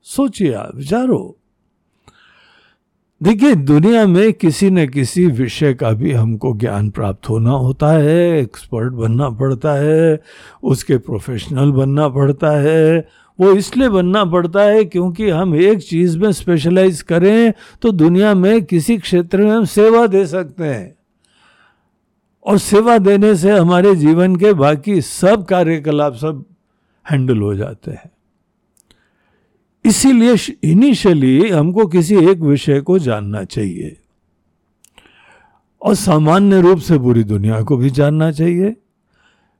सोचिए 0.02 0.52
आप, 0.52 0.70
विचारो। 0.74 1.36
देखिए, 3.22 3.54
दुनिया 3.54 4.06
में 4.06 4.32
किसी 4.32 4.70
न 4.70 4.86
किसी 4.86 5.26
विषय 5.26 5.74
का 5.74 5.90
भी 5.90 6.12
हमको 6.12 6.56
ज्ञान 6.56 6.90
प्राप्त 6.90 7.28
होना 7.28 7.50
होता 7.50 7.92
है। 7.92 8.38
एक्सपर्ट 8.38 8.92
बनना 8.92 9.28
पड़ता 9.30 9.72
है, 9.72 10.20
उसके 10.62 10.98
प्रोफेशनल 10.98 11.70
बनना 11.70 12.08
पड़ता 12.08 12.50
है। 12.50 13.08
वो 13.40 13.52
इसलिए 13.52 13.88
बनना 13.88 14.24
पड़ता 14.24 14.62
है 14.62 14.84
क्योंकि 14.84 15.28
हम 15.30 15.54
एक 15.56 15.78
चीज़ 15.78 16.18
में 16.18 16.32
स्पेशलाइज 16.32 17.02
करें 17.02 17.52
तो 17.82 17.92
दुनिया 17.92 18.34
में 18.34 18.64
किसी 18.64 18.98
क्षेत्र 18.98 19.38
में 19.38 19.50
हम 19.50 19.64
सेवा 19.64 20.06
दे 20.06 20.26
सकते 20.26 20.64
हैं। 20.64 20.94
और 22.46 22.58
सेवा 22.58 22.98
देने 22.98 23.34
से 23.34 23.50
हमारे 23.50 23.94
जीवन 23.94 24.36
के 24.36 24.52
बाकी 24.52 25.00
सब 25.00 25.44
कार्यकलाप, 25.44 26.14
सब 26.14 26.44
हैंडल 27.10 27.38
हो 27.38 27.54
जाते 27.54 27.90
हैं। 27.90 28.10
इसीलिए 29.84 30.36
इनिशियली 30.64 31.48
हमको 31.48 31.86
किसी 31.86 32.16
एक 32.16 32.38
विषय 32.38 32.80
को 32.80 32.98
जानना 32.98 33.44
चाहिए। 33.44 33.96
और 35.82 35.94
सामान्य 35.94 36.60
रूप 36.60 36.78
से 36.78 36.98
पूरी 36.98 37.24
दुनिया 37.24 37.62
को 37.62 37.76
भी 37.76 37.90
जानना 37.90 38.32
चाहिए। 38.32 38.76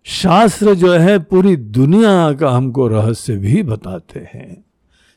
शास्त्र 0.05 0.75
जो 0.75 0.93
है, 0.93 1.19
पूरी 1.19 1.57
दुनिया 1.57 2.33
का 2.33 2.51
हमको 2.51 2.89
रहस्य 2.89 3.37
भी 3.37 3.63
बताते 3.63 4.21
हैं। 4.21 4.65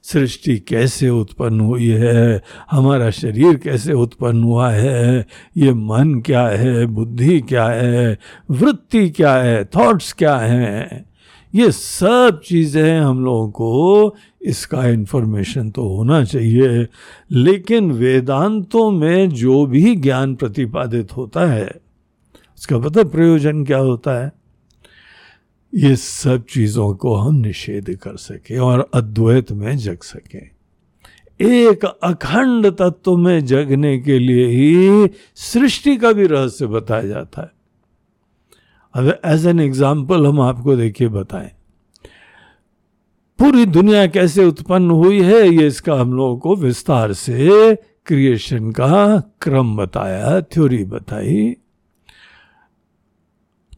सृष्टि 0.03 0.59
कैसे 0.59 1.09
उत्पन्न 1.09 1.59
हुई 1.59 1.87
है? 1.87 2.41
हमारा 2.71 3.09
शरीर 3.09 3.55
कैसे 3.55 3.93
उत्पन्न 3.93 4.43
हुआ 4.43 4.71
है? 4.71 5.27
ये 5.57 5.73
मन 5.73 6.21
क्या 6.25 6.47
है? 6.47 6.85
बुद्धि 6.85 7.41
क्या 7.41 7.65
है? 7.65 8.19
वृत्ति 8.51 9.09
क्या 9.09 9.35
है? 9.35 9.65
थॉट्स 9.65 10.13
क्या 10.13 10.37
हैं? 10.37 11.05
ये 11.55 11.71
सब 11.71 12.41
चीज़ें 12.45 12.99
हम 12.99 13.25
लोगों 13.25 13.49
को 13.51 14.15
इसका 14.41 14.87
इन्फॉर्मेशन 14.87 15.69
तो 15.69 15.87
होना 15.87 16.23
चाहिए, 16.23 16.87
लेकिन 17.31 17.91
वेदांतों 17.91 18.91
में 18.91 19.29
जो 19.29 19.65
भी 19.65 19.95
ज्ञान 19.95 20.35
प्रतिपादित 20.35 21.17
होता 21.17 21.45
है, 21.45 21.71
उसका 22.57 22.79
पता 22.79 23.03
प्रयोजन 23.03 23.63
क्या 23.65 23.77
होता 23.77 24.23
है? 24.23 24.31
ये 25.73 25.95
सब 25.95 26.43
चीज़ों 26.49 26.93
को 26.95 27.15
हम 27.15 27.35
निषेध 27.35 27.95
कर 27.95 28.17
सकें 28.17 28.57
और 28.57 28.89
अद्वैत 28.93 29.51
में 29.51 29.77
जग 29.77 29.97
सकें। 30.03 30.49
एक 31.39 31.85
अखंड 31.85 32.67
तत्व 32.71 33.17
में 33.17 33.45
जगने 33.45 33.99
के 33.99 34.19
लिए 34.19 34.47
ही 34.47 35.09
सृष्टि 35.35 35.97
का 35.97 36.11
भी 36.11 36.27
रहस्य 36.27 36.67
बताया 36.67 37.07
जाता 37.07 37.41
है। 37.41 37.54
अब 38.95 39.07
एज 39.25 39.45
एन 39.47 39.59
एग्ज़ाम्पल 39.59 40.25
हम 40.25 40.39
आपको 40.41 40.75
देखिए 40.75 41.07
बताएँ। 41.09 41.49
पूरी 43.39 43.65
दुनिया 43.65 44.05
कैसे 44.07 44.45
उत्पन्न 44.45 44.91
हुई 44.91 45.21
है, 45.21 45.47
ये 45.47 45.67
इसका 45.67 45.95
हम 45.95 46.13
लोगों 46.13 46.37
को 46.37 46.55
विस्तार 46.55 47.13
से 47.13 47.75
क्रिएशन 48.05 48.71
का 48.71 49.19
क्रम 49.41 49.75
बताया 49.77 50.39
थ्योरी 50.43 50.83
बताई। 50.85 51.55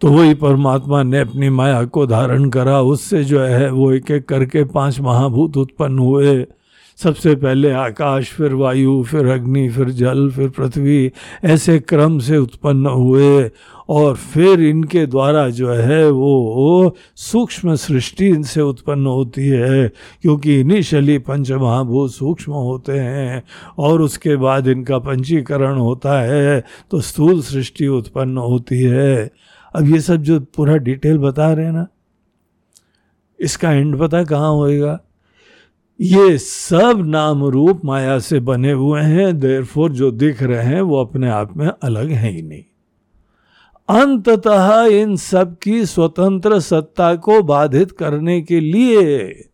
तो 0.01 0.07
वही 0.07 0.33
परमात्मा 0.35 1.01
ने 1.03 1.19
अपनी 1.19 1.49
माया 1.49 1.83
को 1.85 2.05
धारण 2.07 2.49
करा, 2.49 2.79
उससे 2.81 3.23
जो 3.23 3.39
है 3.41 3.71
वो 3.71 3.91
एक 3.91 4.11
एक 4.11 4.27
करके 4.29 4.63
पाँच 4.65 4.99
महाभूत 4.99 5.57
उत्पन्न 5.57 5.99
हुए। 5.99 6.35
सबसे 6.99 7.33
पहले 7.35 7.71
आकाश, 7.71 8.29
फिर 8.31 8.53
वायु, 8.53 9.03
फिर 9.03 9.27
अग्नि, 9.29 9.67
फिर 9.69 9.89
जल, 9.91 10.29
फिर 10.31 10.49
पृथ्वी, 10.49 11.11
ऐसे 11.45 11.77
क्रम 11.79 12.17
से 12.19 12.37
उत्पन्न 12.37 12.85
हुए 12.87 13.49
और 13.89 14.15
फिर 14.15 14.61
इनके 14.61 15.05
द्वारा 15.05 15.47
जो 15.49 15.69
है 15.71 16.09
वो 16.11 16.95
सूक्ष्म 17.15 17.75
सृष्टि 17.75 18.27
इनसे 18.27 18.61
उत्पन्न 18.61 19.05
होती 19.05 19.47
है, 19.47 19.87
क्योंकि 20.21 20.59
इनिशियली 20.59 21.17
पंच 21.19 21.51
महाभूत 21.51 22.11
सूक्ष्म 22.11 22.51
होते 22.51 22.99
हैं 22.99 23.43
और 23.77 24.01
उसके 24.01 24.35
बाद 24.35 24.67
इनका 24.67 24.99
पंचीकरण 24.99 25.77
होता 25.77 26.19
है 26.21 26.63
तो 26.91 27.01
स्थूल 27.01 27.41
सृष्टि 27.41 27.87
उत्पन्न 27.87 28.37
होती 28.39 28.81
है। 28.81 29.29
अब 29.75 29.89
ये 29.89 29.99
सब 30.01 30.23
जो 30.23 30.39
पूरा 30.55 30.75
डिटेल 30.77 31.17
बता 31.19 31.51
रहे 31.53 31.65
हैं 31.65 31.73
ना, 31.73 31.87
इसका 33.39 33.71
एंड 33.71 33.99
पता 33.99 34.23
कहाँ 34.23 34.51
होएगा? 34.51 34.99
ये 35.99 36.37
सब 36.37 37.03
नाम 37.05 37.43
रूप 37.43 37.85
माया 37.85 38.17
से 38.19 38.39
बने 38.39 38.71
हुए 38.71 39.01
हैं 39.01 39.39
देरफोर 39.39 39.91
जो 39.91 40.11
दिख 40.11 40.43
रहे 40.43 40.63
हैं 40.63 40.81
वो 40.81 40.99
अपने 41.01 41.29
आप 41.29 41.55
में 41.57 41.67
अलग 41.67 42.09
है 42.09 42.31
ही 42.31 42.41
नहीं। 42.41 42.63
अंततः 43.89 44.83
इन 44.83 45.15
सब 45.15 45.57
की 45.57 45.85
स्वतंत्र 45.85 46.59
सत्ता 46.59 47.13
को 47.15 47.41
बाधित 47.43 47.91
करने 47.91 48.41
के 48.41 48.59
लिए 48.59 49.49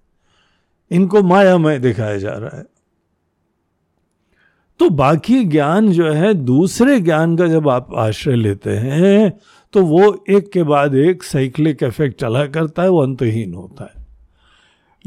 इनको 0.92 1.22
मायामय 1.24 1.80
दिखाया 1.80 2.18
जा 2.18 2.32
रहा 2.32 2.58
है। 2.58 2.66
तो 4.80 4.90
बाकी 4.90 5.44
ज्ञान 5.46 5.92
जो 5.92 6.12
है, 6.12 6.34
दूसरे 6.34 7.00
ज्ञान 7.00 7.38
का 7.38 7.48
जब 7.48 7.70
आप 7.70 7.96
आश्रय 7.96 8.36
लेते 8.36 8.70
हैं 8.70 9.34
तो 9.74 9.86
वो 9.86 10.24
एक 10.30 10.52
के 10.52 10.64
बाद 10.64 10.96
एक 10.96 11.24
साइक्लिक 11.24 11.84
इफ़ेक्ट 11.84 12.20
चला 12.22 12.46
करता 12.46 12.84
है, 12.84 12.90
वो 12.90 13.02
अंतहीन 13.04 13.54
होता 13.54 13.84
है। 13.86 14.03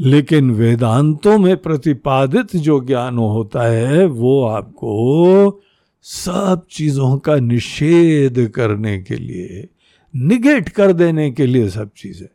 लेकिन 0.01 0.51
वेदांतों 0.51 1.37
में 1.37 1.57
प्रतिपादित 1.57 2.55
जो 2.55 2.79
ज्ञान 2.79 3.17
होता 3.17 3.61
है, 3.61 4.05
वो 4.05 4.43
आपको 4.43 5.61
सब 6.01 6.65
चीज़ों 6.71 7.17
का 7.17 7.35
निषेध 7.35 8.51
करने 8.55 9.01
के 9.01 9.15
लिए, 9.15 9.67
निगेट 10.15 10.69
कर 10.69 10.93
देने 10.93 11.31
के 11.31 11.45
लिए 11.45 11.69
सब 11.69 11.89
चीज़ें 11.97 12.27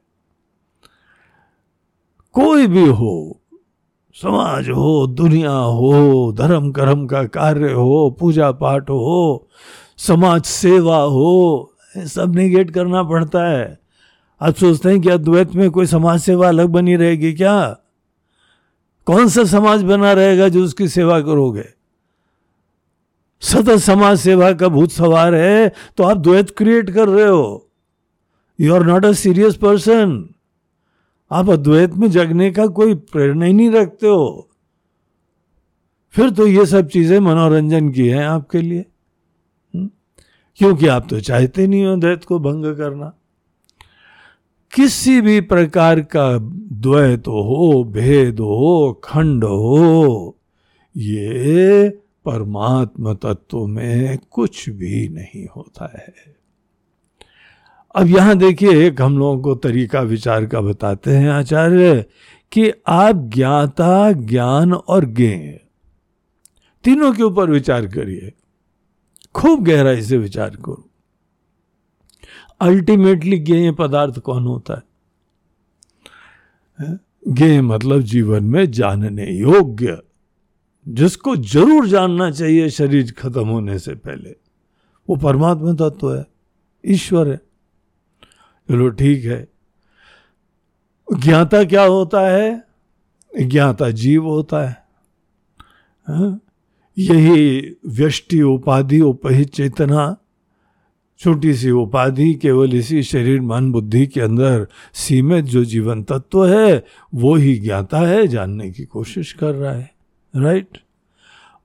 कोई 2.35 2.67
भी 2.67 2.87
हो, 2.87 3.41
समाज 4.15 4.69
हो, 4.69 5.07
दुनिया 5.07 5.51
हो, 5.51 6.33
धर्म 6.33 6.73
कर्म 6.73 7.07
का 7.07 7.25
कार्य 7.25 7.73
हो, 7.73 8.17
पूजा 8.21 8.53
पाठ 8.53 8.91
हो, 8.91 9.49
समाज 9.99 10.43
सेवा 10.43 10.99
हो, 10.99 11.75
सब 11.99 12.37
निगेट 12.37 12.71
करना 12.71 13.03
पड़ता 13.03 13.49
है। 13.49 13.82
आप 14.43 14.55
सोचते 14.55 14.89
हैं 14.89 15.01
कि 15.01 15.09
अद्वैत 15.09 15.55
में 15.55 15.71
कोई 15.71 15.87
समाज 15.87 16.21
सेवा 16.21 16.49
अलग 16.49 16.69
बनी 16.69 16.97
रहेगी 16.97 17.33
क्या? 17.33 17.77
कौन 19.07 19.29
सा 19.29 19.45
समाज 19.45 19.83
बना 19.83 20.13
रहेगा 20.13 20.49
जो 20.49 20.65
उसकी 20.65 20.89
सेवा 20.89 21.21
करोगे? 21.21 21.65
सतत 23.43 23.79
समाज 23.79 24.19
सेवा 24.19 24.53
का 24.53 24.69
भूत 24.69 24.91
सवार 24.91 25.35
है 25.35 25.73
तो 25.97 26.05
आप 26.05 26.17
द्वैत 26.17 26.51
क्रिएट 26.51 26.91
कर 26.91 27.09
रहे 27.09 27.29
हो। 27.29 27.69
You 28.59 28.75
are 28.75 28.85
not 28.87 29.05
a 29.05 29.13
serious 29.13 29.57
person 29.57 30.29
आप 31.31 31.51
अद्वैत 31.51 31.95
में 31.95 32.11
जगने 32.11 32.51
का 32.51 32.67
कोई 32.67 32.95
प्रेरणा 32.95 33.45
ही 33.47 33.53
नहीं 33.53 33.71
रखते 33.71 34.07
हो। 34.07 34.49
फिर 36.15 36.31
तो 36.31 36.47
ये 36.47 36.67
सब 36.67 36.89
चीज़ें 36.89 37.19
मनोरंजन 37.21 37.89
की 37.91 38.09
हैं 38.09 38.27
आपके 38.27 38.63
लिए। 38.63 38.81
हम्म? 38.81 39.89
क्योंकि 40.57 40.87
आप 40.87 41.07
तो 41.11 41.21
चाहते 41.21 41.67
नहीं 41.67 41.85
हो 41.87 41.97
द्वैत 41.97 42.25
को 42.25 42.39
भंग 42.39 42.77
करना। 42.77 43.13
किसी 44.75 45.21
भी 45.21 45.41
प्रकार 45.41 46.01
का 46.01 46.39
द्वैत 46.81 47.21
हो, 47.21 47.85
भेद 47.85 48.41
हो, 48.41 49.01
खंड 49.05 49.45
हो, 49.45 50.39
ये 50.97 51.89
परमात्मा 52.25 53.15
तत्व 53.15 53.67
में 53.67 54.19
कुछ 54.31 54.71
भी 54.71 55.09
नहीं 55.09 55.47
होता 55.57 55.93
है। 55.95 56.15
अब 57.95 58.07
यहाँ 58.07 58.39
देखिए, 58.39 58.87
एक 58.87 59.03
हम 59.03 59.19
लोगों 59.19 59.43
को 59.43 59.55
तरीका 59.55 60.01
विचार 60.01 60.47
का 60.47 60.61
बताते 60.61 61.11
हैं 61.11 61.31
आचार्य, 61.31 62.05
कि 62.53 62.73
आप 62.87 63.17
ज्ञाता, 63.17 64.13
ज्ञान 64.13 64.73
और 64.73 65.05
ज्ञेय, 65.05 65.61
तीनों 66.85 67.13
के 67.13 67.23
ऊपर 67.23 67.51
विचार 67.51 67.87
करिए। 67.87 68.33
खूब 69.35 69.65
गहराई 69.65 70.03
से 70.03 70.17
विचार 70.17 70.51
करो। 70.51 70.92
अल्टीमेटली 72.63 73.39
ज्ञेय 73.39 73.73
पदार्थ 73.73 74.19
कौन 74.19 74.45
होता 74.45 74.75
है? 74.75 74.83
ज्ञेय 77.29 77.61
मतलब 77.61 78.01
जीवन 78.01 78.45
में 78.45 78.71
जानने 78.71 79.33
योग्य, 79.33 80.03
जिसको 80.89 81.37
ज़रूर 81.37 81.89
जानना 81.89 82.31
चाहिए 82.31 82.71
शरीर 82.71 83.13
खत्म 83.13 83.49
होने 83.49 83.79
से 83.79 83.95
पहले। 83.95 84.37
वो 85.09 85.17
परमात्मा 85.17 85.73
तत्व 85.73 86.17
है, 86.17 86.27
ईश्वर 86.87 87.29
है। 87.29 87.37
चलो 88.69 88.89
ठीक 88.89 89.25
है। 89.25 89.49
ज्ञाता 91.19 91.65
क्या 91.65 91.83
होता 91.83 92.21
है? 92.21 92.65
ज्ञाता 93.41 93.91
जीव 93.91 94.25
होता 94.25 94.69
है। 94.69 94.87
हा? 96.09 96.39
यही 96.99 97.77
व्यष्टि, 97.87 98.43
उपाधि, 98.43 99.01
उपहित 99.01 99.55
चेतना 99.55 100.17
छोटी 101.23 101.53
सी 101.55 101.71
उपाधि 101.71 102.33
केवल 102.35 102.75
इसी 102.75 103.03
शरीर 103.03 103.41
मन 103.41 103.71
बुद्धि 103.73 104.07
के 104.07 104.21
अंदर 104.21 104.67
सीमित 104.95 105.45
जो 105.45 105.65
जीवन 105.65 106.03
तत्व 106.03 106.45
है, 106.47 106.85
वो 107.15 107.35
ही 107.35 107.55
ज्ञाता 107.59 107.99
है, 107.99 108.27
जानने 108.27 108.71
की 108.71 108.85
कोशिश 108.85 109.33
कर 109.33 109.55
रहा 109.55 109.73
है 109.73 109.91
राइट 110.35 110.79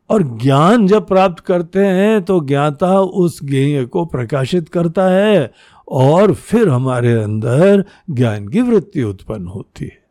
और 0.09 0.23
ज्ञान 0.37 0.87
जब 0.87 1.07
प्राप्त 1.07 1.43
करते 1.43 1.85
हैं 1.85 2.21
तो 2.23 2.39
ज्ञाता 2.41 2.99
उस 3.01 3.39
ज्ञेय 3.43 3.85
को 3.85 4.05
प्रकाशित 4.05 4.69
करता 4.69 5.07
है 5.09 5.51
और 5.87 6.33
फिर 6.33 6.69
हमारे 6.69 7.13
अंदर 7.13 7.83
ज्ञान 8.09 8.47
की 8.47 8.61
वृत्ति 8.61 9.03
उत्पन्न 9.03 9.47
होती 9.47 9.85
है। 9.85 10.05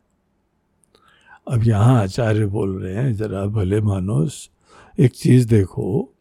अब 1.47 1.63
यहाँ 1.63 2.01
आचार्य 2.01 2.45
बोल 2.45 2.77
रहे 2.77 2.93
हैं, 2.95 3.15
जरा 3.15 3.45
भले 3.45 3.81
मानुस, 3.81 4.49
एक 4.99 5.11
चीज़ 5.11 5.47
देखो, 5.47 6.13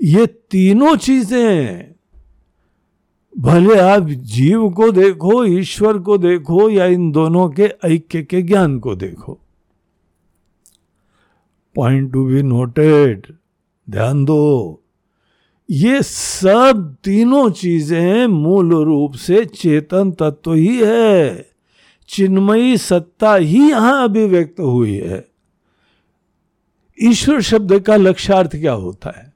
ये 0.00 0.26
तीनों 0.26 0.94
चीज़ें 0.96 1.94
भले 3.38 3.78
आप 3.78 4.08
जीव 4.08 4.70
को 4.70 4.92
देखो, 4.92 5.44
ईश्वर 5.44 5.98
को 5.98 6.18
देखो, 6.18 6.70
या 6.70 6.86
इन 6.86 7.12
दोनों 7.12 7.48
के 7.48 7.62
ऐक्य 7.62 8.22
के 8.22 8.42
ज्ञान 8.42 8.78
को 8.78 8.94
देखो। 8.94 9.40
पॉइंट 11.74 12.12
टू 12.12 12.26
बी 12.26 12.42
नोटेड 12.42 13.26
ध्यान 13.90 14.24
दो। 14.24 14.82
ये 15.70 16.02
सब 16.02 16.96
तीनों 17.04 17.50
चीज़ें 17.50 18.26
मूल 18.26 18.84
रूप 18.84 19.14
से 19.14 19.44
चेतन 19.44 20.10
तत्व 20.10 20.52
ही 20.52 20.80
है। 20.82 21.50
चिन्मयी 22.08 22.76
सत्ता 22.76 23.34
ही 23.34 23.70
यहाँ 23.70 24.04
अभिव्यक्त 24.04 24.60
हुई 24.60 24.94
है। 24.94 25.28
ईश्वर 27.02 27.40
शब्द 27.40 27.80
का 27.80 27.96
लक्ष्यार्थ 27.96 28.56
क्या 28.56 28.72
होता 28.72 29.10
है? 29.10 29.29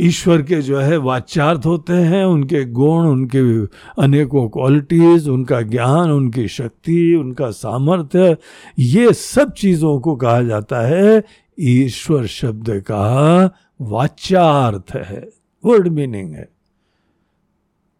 ईश्वर 0.00 0.42
के 0.42 0.62
जो 0.62 0.78
है, 0.78 0.96
वाच्यार्थ 0.96 1.66
होते 1.66 1.92
हैं, 1.92 2.24
उनके 2.24 2.64
गुण, 2.64 3.06
उनके 3.06 3.66
अनेकों 4.02 4.48
क्वालिटीज 4.48 5.28
उनका 5.28 5.60
ज्ञान, 5.60 6.10
उनकी 6.10 6.48
शक्ति, 6.48 7.14
उनका 7.14 7.50
सामर्थ्य, 7.50 8.36
ये 8.78 9.12
सब 9.12 9.52
चीज़ों 9.52 10.00
को 10.00 10.16
कहा 10.16 10.42
जाता 10.42 10.80
है, 10.80 11.24
ईश्वर 11.60 12.26
शब्द 12.26 12.70
का 12.70 13.50
वाच्यार्थ 13.80 14.96
है। 14.96 15.28
वर्ड 15.64 15.88
मीनिंग 15.88 16.32
है। 16.32 16.48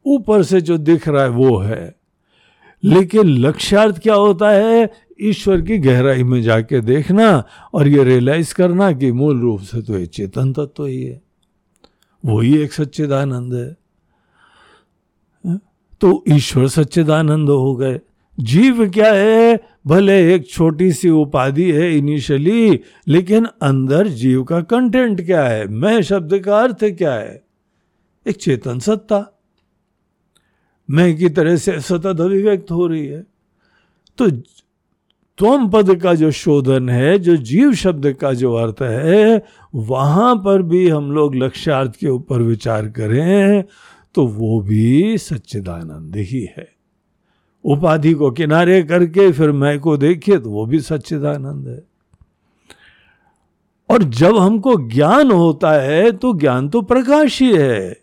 ऊपर 0.07 0.43
से 0.43 0.61
जो 0.61 0.79
दिख 0.79 1.09
रहा 1.09 1.23
है, 1.23 1.29
वो 1.29 1.59
है। 1.59 1.97
लेकिन 2.85 3.27
लक्ष्यार्थ 3.27 3.99
क्या 3.99 4.15
होता 4.15 4.51
है? 4.51 4.91
ईश्वर 5.21 5.61
की 5.61 5.79
गहराई 5.79 6.23
में 6.23 6.43
जाके 6.43 6.81
देखना 6.81 7.45
और 7.75 7.89
ये 7.89 8.05
रियलाइज़ 8.05 8.55
करना 8.55 8.93
कि 8.93 9.13
मूल 9.13 9.41
रूप 9.41 9.61
से 9.61 9.83
तो 9.83 9.99
ये 9.99 10.07
चेतन 10.07 10.53
तत्व 10.53 10.67
तो 10.67 10.85
ही 10.85 11.03
है। 11.03 11.22
वही 12.25 12.59
एक 12.59 12.73
सच्चिदानंद 12.73 13.55
है। 13.55 13.77
तो 16.01 16.25
ईश्वर 16.29 16.69
सच्चिदानंद 16.69 17.49
हो 17.49 17.77
गए। 17.77 18.01
जीव 18.41 18.91
क्या 18.91 19.13
है? 19.13 19.61
भले 19.87 20.35
एक 20.35 20.49
छोटी 20.49 20.93
सी 20.93 21.11
उपाधि 21.11 21.73
है 21.73 21.99
इनिशियली 21.99 22.81
लेकिन 23.09 23.47
अंदर 23.63 24.09
जीव 24.09 24.45
का 24.45 24.61
कंटेंट 24.61 25.27
क्या 25.27 25.45
है? 25.45 25.69
मैं 25.69 26.03
शब्द 26.03 26.39
का 26.39 26.61
अर्थ 26.61 26.85
क्या 26.85 27.15
है? 27.15 27.45
एक 28.27 28.37
चेतन 28.37 28.79
सत्ता। 28.79 29.39
मैं 30.91 31.17
की 31.17 31.29
तरह 31.29 31.57
से 31.57 31.81
सतत 31.81 32.21
अभिव्यक्त 32.21 32.71
हो 32.71 32.87
रही 32.87 33.07
है। 33.07 33.27
तो 34.19 34.31
त्वम 35.43 35.69
पद 35.69 35.95
का 35.97 36.15
जो 36.15 36.31
शोधन 36.31 36.89
है, 36.89 37.19
जो 37.19 37.37
जीव 37.37 37.73
शब्द 37.75 38.13
का 38.13 38.33
जो 38.33 38.55
अर्थ 38.55 38.83
है, 38.83 39.45
वहाँ 39.75 40.35
पर 40.37 40.63
भी 40.63 40.89
हम 40.89 41.11
लोग 41.13 41.35
लक्ष्यार्थ 41.35 41.97
के 41.97 42.09
ऊपर 42.09 42.43
विचार 42.43 42.89
करें 42.89 43.65
तो 44.15 44.27
वो 44.27 44.61
भी 44.61 45.19
सच्चिदानंद 45.19 46.17
ही 46.17 46.43
है। 46.59 46.69
उपाधि 47.65 48.13
को 48.13 48.31
किनारे 48.31 48.83
करके 48.83 49.33
फिर 49.33 49.53
मैं 49.53 49.81
को 49.81 49.97
देखिए 49.97 50.39
तो 50.39 50.51
वो 50.51 50.67
भी 50.67 50.81
सच्चिदानंद 50.81 51.69
है। 51.69 51.83
और 53.91 54.03
जब 54.03 54.37
हमको 54.37 54.77
ज्ञान 54.89 55.31
होता 55.31 55.73
है 55.73 56.11
तो 56.13 56.35
ज्ञान 56.35 56.69
तो 56.69 56.83
प्रकाश 56.83 57.43
ही 57.43 57.53
है। 57.57 57.97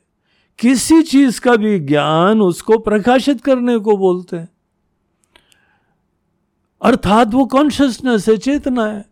किसी 0.60 1.02
चीज़ 1.02 1.41
का 1.41 1.56
भी 1.56 1.80
ज्ञान 1.80 2.41
उसको 2.41 2.78
प्रकाशित 2.78 3.41
करने 3.41 3.78
को 3.78 3.97
बोलते 3.97 4.38
हैं। 4.38 4.49
अर्थात 6.81 7.33
वो 7.33 7.45
कॉन्शियसनेस 7.45 8.29
है 8.29 8.37
चेतना 8.37 8.85
है। 8.85 9.05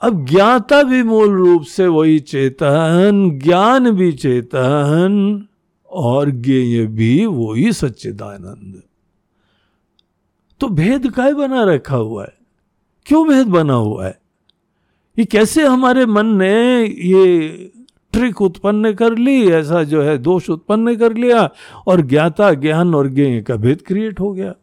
अब 0.00 0.26
ज्ञाता 0.26 0.82
भी 0.82 1.02
मूल 1.02 1.34
रूप 1.34 1.62
से 1.62 1.86
वही 1.86 2.18
चेतन, 2.18 3.40
ज्ञान 3.44 3.90
भी 3.90 4.12
चेतन, 4.12 5.46
और 5.90 6.30
ज्ञेय 6.30 6.86
भी 6.86 7.26
वही 7.26 7.72
सच्चिदानंद। 7.72 8.82
तो 10.60 10.68
भेद 10.68 11.10
काय 11.10 11.34
बना 11.34 11.64
रखा 11.64 11.96
हुआ 11.96 12.24
है? 12.24 12.34
क्यों 13.06 13.28
भेद 13.28 13.46
बना 13.46 13.74
हुआ 13.74 14.06
है? 14.06 14.20
ये 15.18 15.24
कैसे 15.24 15.66
हमारे 15.66 16.06
मन 16.06 16.26
ने 16.26 16.84
ये 16.84 17.48
ट्रिक 18.12 18.42
उत्पन्न 18.42 18.92
कर 18.94 19.18
ली, 19.18 19.50
ऐसा 19.50 19.82
जो 19.82 20.02
है 20.02 20.18
दोष 20.18 20.50
उत्पन्न 20.50 20.96
कर 20.96 21.14
लिया, 21.14 21.50
और 21.86 22.00
ज्ञाता, 22.00 22.54
ज्ञान 22.54 22.94
और 22.94 23.08
ज्ञ 23.08 23.40
का 23.40 23.56
भेद 23.56 23.82
क्रिएट 23.86 24.20
हो 24.20 24.32
गया? 24.32 24.54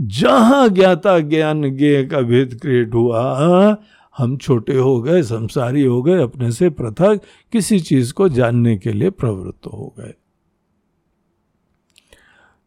जहाँ 0.00 0.68
ज्ञाता 0.68 1.18
ज्ञान 1.18 1.76
ज्ञ 1.76 2.04
का 2.04 2.20
भेद 2.20 2.58
क्रिएट 2.62 2.94
हुआ, 2.94 3.76
हम 4.18 4.36
छोटे 4.36 4.76
हो 4.76 5.02
गए, 5.02 5.22
संसारी 5.22 5.82
हो 5.82 6.02
गए, 6.02 6.22
अपने 6.22 6.52
से 6.52 6.70
पृथक 6.70 7.20
किसी 7.52 7.80
चीज़ 7.80 8.12
को 8.12 8.28
जानने 8.28 8.78
के 8.78 8.92
लिए 8.92 9.10
प्रवृत्त 9.10 9.66
हो 9.66 9.94
गए। 10.00 10.14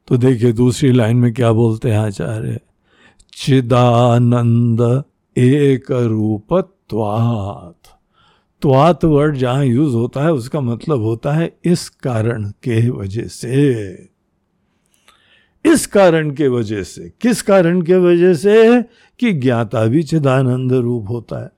तो 0.08 0.18
देखिए 0.18 0.52
दूसरी 0.52 0.92
लाइन 0.92 1.18
में 1.18 1.34
क्या 1.34 1.52
बोलते 1.52 1.92
हैं 1.92 2.00
आचार्य? 2.00 2.60
चिदानंद 3.34 5.04
एक 5.38 5.92
रूपत्वात् 5.92 7.88
त्वात 8.62 9.06
वर्ड 9.06 9.38
जहाँ 9.38 9.66
यूज़ 9.66 9.96
होता 9.96 10.24
है, 10.24 10.34
उसका 10.34 10.62
मतलब 10.62 11.00
होता 11.02 11.34
है 11.34 11.58
इस 11.66 11.90
कारण 11.90 12.44
के 12.44 12.90
वजह 12.90 13.24
से। 13.24 14.11
इस 15.66 15.88
कारण 15.88 16.32
के 16.32 16.48
वजह 16.48 16.84
से, 16.84 17.14
किस 17.22 17.42
कारण 17.42 17.82
के 17.82 17.96
वजह 17.96 18.34
से? 18.34 18.82
कि 19.20 19.34
ज्ञाता 19.34 19.86
भी 19.86 20.04
चिदानंद 20.04 20.74
रूप 20.74 21.10
होता 21.10 21.44
है। 21.44 21.52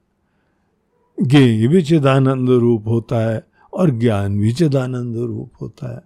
ज्ञेय 1.22 1.68
भी 1.68 1.82
चिदानंद 1.82 2.50
रूप 2.50 2.88
होता 2.88 3.32
है 3.32 3.44
और 3.74 3.90
ज्ञान 3.90 4.40
भी 4.40 4.52
चिदानंद 4.52 5.16
रूप 5.16 5.52
होता 5.62 5.96
है। 5.96 6.02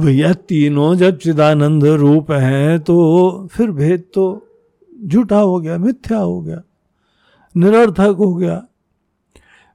भैया, 0.00 0.32
तीनों 0.32 0.94
जब 0.94 1.18
चिदानंद 1.18 1.84
रूप 1.84 2.30
हैं 2.30 2.80
तो 2.80 3.48
फिर 3.52 3.70
भेद 3.70 4.04
तो 4.14 4.46
झूठा 5.04 5.38
हो 5.38 5.60
गया, 5.60 5.78
मिथ्या 5.78 6.18
हो 6.18 6.40
गया, 6.40 6.62
निरर्थक 7.56 8.16
हो 8.18 8.34
गया। 8.34 8.64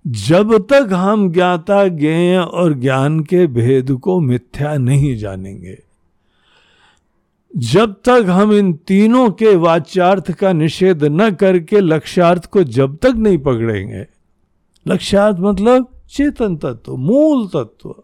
जब 0.08 0.68
तक 0.70 0.90
हम 0.94 1.32
ज्ञाता, 1.32 1.88
ज्ञेय 1.88 2.38
और 2.38 2.74
ज्ञान 2.74 3.20
के 3.20 3.48
भेद 3.48 3.92
को 3.92 4.20
मिथ्या 4.20 4.78
नहीं 4.78 5.18
जानेंगे 5.18 5.84
जब 7.58 7.94
तक 7.94 8.26
हम 8.30 8.54
इन 8.54 8.74
तीनों 8.74 9.30
के 9.30 9.56
वाच्यार्थ 9.56 10.32
का 10.32 10.54
निषेध 10.54 11.04
न 11.04 11.32
करके 11.32 11.80
लक्ष्यार्थ 11.80 12.46
को 12.46 12.64
जब 12.64 12.98
तक 12.98 13.14
नहीं 13.16 13.38
पकड़ेंगे। 13.38 14.06
लक्ष्यार्थ 14.88 15.38
मतलब 15.40 16.02
चेतन 16.10 16.58
तत्व, 16.58 16.96
मूल 16.96 17.48
तत्व। 17.48 17.96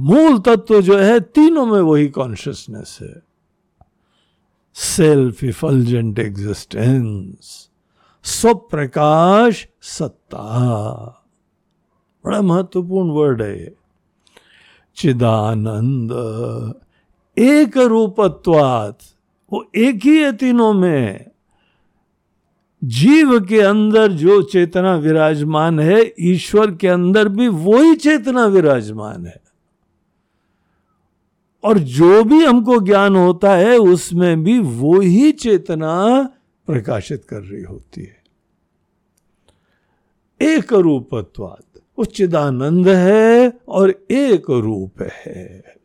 मूल 0.00 0.38
तत्व 0.38 0.82
जो 0.82 0.98
है, 0.98 1.20
तीनों 1.20 1.66
में 1.66 1.80
वही 1.80 2.08
कॉन्शियसनेस 2.08 2.98
है। 3.02 3.22
सेल्फ 4.74 5.44
इफलजेंट 5.44 6.18
एग्जिस्टेंस 6.18 7.70
स्वप्रकाश 8.24 9.68
सत्ता। 9.82 10.46
बड़ा 12.26 12.42
महत्वपूर्ण 12.42 13.10
वर्ड 13.10 13.42
है 13.42 13.60
ये। 13.60 13.74
चिदानंद 14.96 16.10
एक 17.40 17.76
रूपत्वात, 17.76 18.98
वो 19.52 19.70
एक 19.74 19.96
ही 20.04 20.18
है 20.18 20.36
तीनों 20.36 20.72
में। 20.72 21.30
जीव 22.84 23.44
के 23.44 23.60
अंदर 23.60 24.12
जो 24.12 24.42
चेतना 24.42 24.96
विराजमान 24.96 25.80
है, 25.80 26.14
ईश्वर 26.20 26.74
के 26.74 26.88
अंदर 26.88 27.28
भी 27.28 27.48
वही 27.48 27.94
चेतना 27.94 28.46
विराजमान 28.46 29.26
है। 29.26 29.40
और 31.64 31.78
जो 31.78 32.24
भी 32.24 32.44
हमको 32.44 32.80
ज्ञान 32.80 33.16
होता 33.16 33.54
है, 33.54 33.78
उसमें 33.78 34.44
भी 34.44 34.58
वो 34.58 35.00
ही 35.00 35.32
चेतना 35.32 36.24
प्रकाशित 36.66 37.24
कर 37.24 37.40
रही 37.40 37.62
होती 37.62 38.00
है। 38.00 38.20
एक 40.42 40.72
रूपत्वाद 40.72 41.80
उच्चिदानंद 41.98 42.88
है 42.88 43.60
और 43.68 44.06
एक 44.10 44.50
रूप 44.50 45.02
है। 45.02 45.79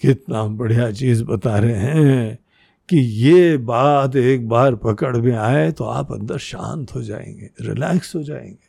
कितना 0.00 0.44
बढ़िया 0.44 0.90
चीज़ 0.92 1.24
बता 1.24 1.58
रहे 1.58 1.74
हैं 1.74 2.38
कि 2.88 2.96
ये 2.96 3.56
बात 3.56 4.16
एक 4.16 4.48
बार 4.48 4.74
पकड़ 4.74 5.16
में 5.16 5.36
आए 5.36 5.72
तो 5.72 5.84
आप 5.84 6.12
अंदर 6.12 6.38
शांत 6.38 6.94
हो 6.94 7.02
जाएँगे, 7.02 7.50
रिलैक्स 7.60 8.16
हो 8.16 8.22
जाएँगे। 8.22 8.68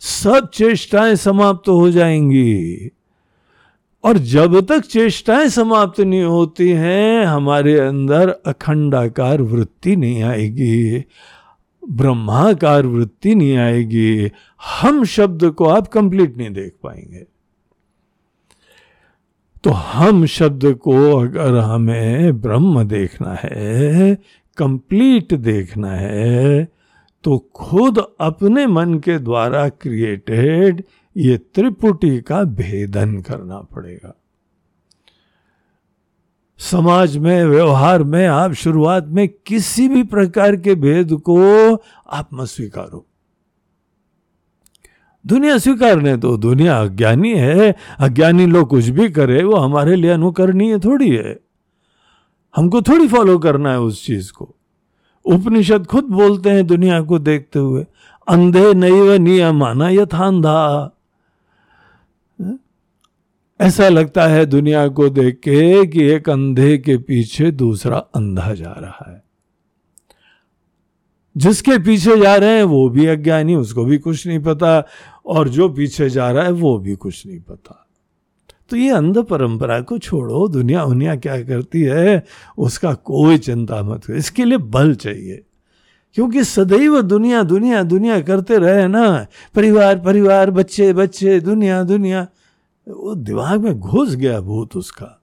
सब 0.00 0.50
चेष्टाएँ 0.54 1.16
समाप्त 1.16 1.62
तो 1.66 1.80
हो 1.80 1.90
जाएँगी। 1.90 2.90
और 4.04 4.18
जब 4.18 4.66
तक 4.66 4.80
चेष्टाएँ 4.80 5.48
समाप्त 5.48 6.00
नहीं 6.00 6.22
होती 6.22 6.70
हैं, 6.70 7.24
हमारे 7.24 7.78
अंदर 7.78 8.28
अखंडाकार 8.46 9.42
वृत्ति 9.42 9.96
नहीं 9.96 10.22
आएगी, 10.22 11.04
ब्रह्माकार 11.90 12.86
वृत्ति 12.86 13.34
नहीं 13.34 13.56
आएगी। 13.56 14.30
हम 14.80 15.04
शब्द 15.04 15.50
को 15.50 15.64
आप 15.64 15.88
कंप्लीट 15.88 16.36
नहीं 16.36 16.50
देख 16.50 16.74
पाएँगे। 16.82 17.31
तो 19.64 19.70
हम 19.70 20.26
शब्द 20.26 20.74
को 20.74 21.16
अगर 21.18 21.56
हमें 21.58 22.40
ब्रह्म 22.40 22.84
देखना 22.84 23.36
है 23.42 24.14
कंप्लीट 24.56 25.34
देखना 25.34 25.90
है 25.90 26.68
तो 27.24 27.38
खुद 27.38 27.98
अपने 28.20 28.66
मन 28.66 28.98
के 28.98 29.18
द्वारा 29.18 29.68
क्रिएटेड 29.68 30.84
ये 31.16 31.38
त्रिपुटी 31.38 32.20
का 32.20 32.42
भेदन 32.42 33.20
करना 33.20 33.58
पड़ेगा। 33.58 34.14
समाज 36.58 37.16
में, 37.16 37.44
व्यवहार 37.44 38.02
में, 38.02 38.26
आप 38.26 38.52
शुरुआत 38.52 39.06
में 39.06 39.28
किसी 39.46 39.88
भी 39.88 40.02
प्रकार 40.02 40.56
के 40.56 40.74
भेद 40.74 41.12
को 41.12 41.40
आप 42.08 42.28
मत 42.34 42.46
स्वीकारो 42.46 43.06
दुनिया 45.26 45.58
स्वीकारने 45.58 46.16
तो 46.16 46.36
दुनिया 46.36 46.82
अज्ञानी 46.82 47.34
है, 47.34 47.74
अज्ञानी 47.98 48.46
लोग 48.46 48.68
कुछ 48.68 48.88
भी 48.88 49.08
करे, 49.08 49.44
वो 49.44 49.56
हमारे 49.56 49.96
लिए 49.96 50.10
अनुकरणीय 50.10 50.78
थोड़ी 50.78 51.10
है। 51.10 51.40
हमको 52.56 52.82
थोड़ी 52.82 53.08
फॉलो 53.08 53.38
करना 53.38 53.70
है 53.70 53.80
उस 53.80 54.06
चीज़ 54.06 54.32
को। 54.32 54.54
उपनिषद 55.24 55.86
खुद 55.86 56.04
बोलते 56.04 56.50
हैं 56.50 56.66
दुनिया 56.66 57.02
को 57.02 57.18
देखते 57.18 57.58
हुए, 57.58 57.86
अंधे 58.28 58.74
नैव 58.74 59.12
नियमाना 59.12 59.88
यथांधा। 59.90 60.90
ऐसा 63.60 63.88
लगता 63.88 64.26
है 64.26 64.46
दुनिया 64.46 64.88
को 64.88 65.08
देख 65.08 65.34
के 65.34 65.86
कि 65.86 66.04
एक 66.04 66.30
अंधे 66.30 66.78
के 66.78 66.96
पीछे 66.96 67.50
दूसरा 67.50 67.98
अंधा 67.98 68.54
जा 68.54 68.72
रहा 68.72 69.10
है। 69.10 69.22
जिसके 71.36 71.78
पीछे 71.78 72.20
जा 72.20 72.36
रहे 72.36 72.56
हैं 72.56 72.62
वो 72.62 72.88
भी 72.88 73.06
अज्ञानी, 73.06 73.54
उसको 73.54 73.84
भी 73.84 73.98
कुछ 73.98 74.26
नहीं 74.26 74.38
पता। 74.38 74.86
और 75.26 75.48
जो 75.48 75.68
पीछे 75.68 76.10
जा 76.10 76.30
रहा 76.30 76.44
है 76.44 76.52
वो 76.52 76.78
भी 76.78 76.96
कुछ 76.96 77.26
नहीं 77.26 77.40
पता। 77.40 77.88
तो 78.70 78.76
ये 78.76 78.90
अंध 78.90 79.18
परंपरा 79.18 79.80
को 79.80 79.98
छोड़ो, 79.98 80.48
दुनिया 80.48 80.84
उनिया 80.84 81.16
क्या 81.16 81.42
करती 81.42 81.82
है, 81.82 82.24
उसका 82.58 82.94
कोई 82.94 83.38
चिंता 83.38 83.82
मत 83.82 84.04
कर, 84.04 84.14
इसके 84.14 84.44
लिए 84.44 84.58
बल 84.58 84.94
चाहिए। 84.94 85.44
क्योंकि 86.14 86.44
सदैव 86.44 87.02
दुनिया 87.02 87.42
दुनिया 87.42 87.82
दुनिया 87.82 88.20
करते 88.20 88.58
रहे 88.58 88.88
ना, 88.88 89.26
परिवार 89.54 89.98
परिवार, 89.98 90.50
बच्चे 90.50 90.92
बच्चे, 90.92 91.40
दुनिया 91.40 91.82
दुनिया, 91.82 92.26
वो 92.88 93.14
दिमाग 93.14 93.60
में 93.60 93.80
घुस 93.80 94.14
गया 94.14 94.40
भूत 94.40 94.76
उसका। 94.76 95.22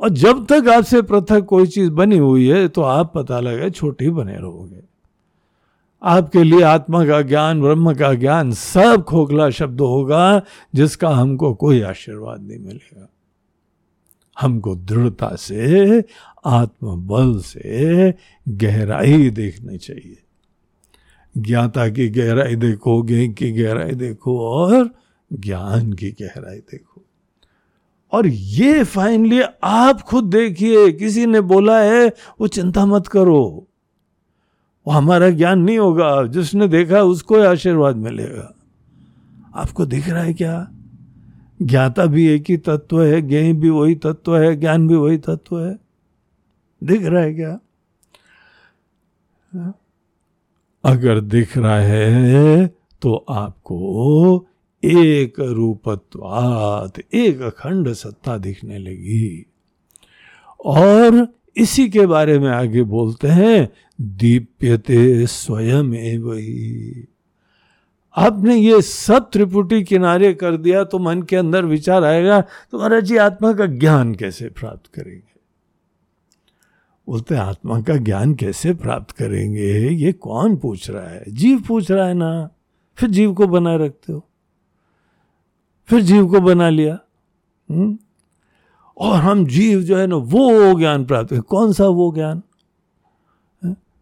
और 0.00 0.08
जब 0.08 0.46
तक 0.46 0.68
आपसे 0.68 1.02
पृथक 1.02 1.44
कोई 1.44 1.66
चीज़ 1.66 1.90
बनी 1.90 2.18
हुई 2.18 2.48
है 2.48 2.68
तो 2.68 2.82
आप 2.82 3.12
पता 3.14 3.40
लगे 3.40 3.70
छोटी 3.70 4.10
बने 4.10 4.36
रहोगे। 4.36 4.89
आपके 6.02 6.42
लिए 6.42 6.62
आत्मा 6.62 7.06
का 7.06 7.22
ज्ञान, 7.22 7.60
ब्रह्म 7.60 7.94
का 7.94 8.14
ज्ञान 8.14 8.52
सब 8.52 9.04
खोखला 9.08 9.50
शब्द 9.50 9.80
होगा, 9.80 10.42
जिसका 10.74 11.08
हमको 11.08 11.54
कोई 11.54 11.82
आशीर्वाद 11.82 12.40
नहीं 12.40 12.58
मिलेगा। 12.58 13.08
हमको 14.40 14.76
दृढ़ता 14.76 15.36
से, 15.36 16.04
आत्मबल 16.44 17.38
से 17.38 18.14
गहराई 18.48 19.30
देखनी 19.30 19.78
चाहिए। 19.78 20.22
ज्ञाता 21.38 21.88
की 21.88 22.08
गहराई 22.08 22.56
देखो, 22.56 23.02
ज्ञान 23.02 23.32
की 23.32 23.52
गहराई 23.52 23.92
देखो 23.92 24.40
और 24.40 24.90
ज्ञान 25.32 25.92
की 25.92 26.10
गहराई 26.10 26.58
देखो। 26.58 27.02
और 28.12 28.26
ये 28.26 28.84
फाइनली 28.84 29.40
आप 29.64 30.00
खुद 30.00 30.24
देखिए, 30.24 30.92
किसी 30.92 31.26
ने 31.26 31.40
बोला 31.40 31.80
है, 31.80 32.12
वो 32.40 32.46
चिंता 32.46 32.86
मत 32.86 33.06
करो। 33.06 33.66
वो 34.86 34.92
हमारा 34.92 35.30
ज्ञान 35.30 35.60
नहीं 35.60 35.78
होगा, 35.78 36.26
जिसने 36.26 36.68
देखा 36.68 37.02
उसको 37.02 37.40
आशीर्वाद 37.40 37.96
मिलेगा। 37.96 38.54
आपको 39.54 39.86
दिख 39.86 40.08
रहा 40.08 40.22
है 40.22 40.34
क्या? 40.34 40.68
ज्ञाता 41.62 42.06
भी 42.06 42.26
एक 42.26 42.44
ही 42.48 42.56
तत्व 42.56 43.02
है 43.02 43.20
ज्ञ 43.22 43.52
भी 43.52 43.70
वही 43.70 43.94
तत्व 43.94 44.36
है, 44.38 44.56
ज्ञान 44.56 44.86
भी 44.88 44.94
वही 44.94 45.18
तत्व 45.18 45.60
है। 45.60 45.78
दिख 46.82 47.02
रहा 47.02 47.22
है 47.22 47.34
क्या? 47.34 47.58
अगर 50.84 51.20
दिख 51.20 51.56
रहा 51.58 51.78
है 51.78 52.66
तो 53.02 53.14
आपको 53.30 54.46
एक 54.84 55.40
रूपत्वात, 55.40 56.98
एक 57.14 57.40
अखंड 57.40 57.92
सत्ता 57.92 58.36
दिखने 58.38 58.78
लगी। 58.78 59.46
और 60.64 61.26
इसी 61.56 61.88
के 61.88 62.06
बारे 62.06 62.38
में 62.38 62.48
आगे 62.48 62.82
बोलते 62.82 63.28
हैं, 63.28 63.68
दीप्यते 64.00 65.26
स्वयं 65.26 66.18
वही 66.18 67.06
आपने 68.16 68.56
ये 68.56 68.82
सब 68.82 69.30
त्रिपुटी 69.30 69.82
किनारे 69.82 70.34
कर 70.34 70.56
दिया 70.56 70.84
तो 70.84 70.98
मन 70.98 71.22
के 71.22 71.36
अंदर 71.36 71.64
विचार 71.64 72.04
आएगा 72.04 72.40
तो 72.40 72.78
महाराज 72.78 73.04
जी, 73.04 73.16
आत्मा 73.16 73.52
का 73.52 73.66
ज्ञान 73.66 74.14
कैसे 74.14 74.48
प्राप्त 74.48 74.90
करेंगे? 74.94 75.30
बोलते 77.06 77.34
आत्मा 77.34 77.80
का 77.80 77.96
ज्ञान 77.96 78.34
कैसे 78.34 78.74
प्राप्त 78.74 79.10
करेंगे? 79.10 79.88
ये 79.88 80.12
कौन 80.12 80.56
पूछ 80.56 80.90
रहा 80.90 81.08
है? 81.08 81.24
जीव 81.28 81.60
पूछ 81.60 81.90
रहा 81.90 82.06
है 82.06 82.14
ना। 82.14 82.50
फिर 82.96 83.10
जीव 83.10 83.34
को 83.34 83.46
बनाए 83.46 83.78
रखते 83.78 84.12
हो। 84.12 84.28
फिर 85.86 86.00
जीव 86.00 86.26
को 86.26 86.40
बना 86.40 86.68
लिया। 86.68 86.98
हुँ? 87.70 87.98
और 89.00 89.18
हम 89.18 89.46
जीव 89.46 89.82
जो 89.82 89.96
है 89.96 90.06
ना, 90.06 90.16
वो 90.16 90.78
ज्ञान 90.78 91.04
प्राप्त 91.04 91.32
है 91.32 91.40
कौन 91.40 91.72
सा 91.72 91.86
वो 91.86 92.12
ज्ञान? 92.14 92.42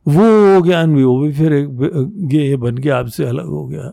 वो 0.08 0.60
ज्ञान 0.66 0.94
भी, 0.94 1.04
वो 1.04 1.20
भी 1.20 1.32
फिर 1.32 1.52
एक 1.52 2.28
ये 2.32 2.56
बन 2.56 2.78
के 2.78 2.90
आपसे 2.90 3.24
अलग 3.24 3.46
हो 3.46 3.66
गया। 3.66 3.92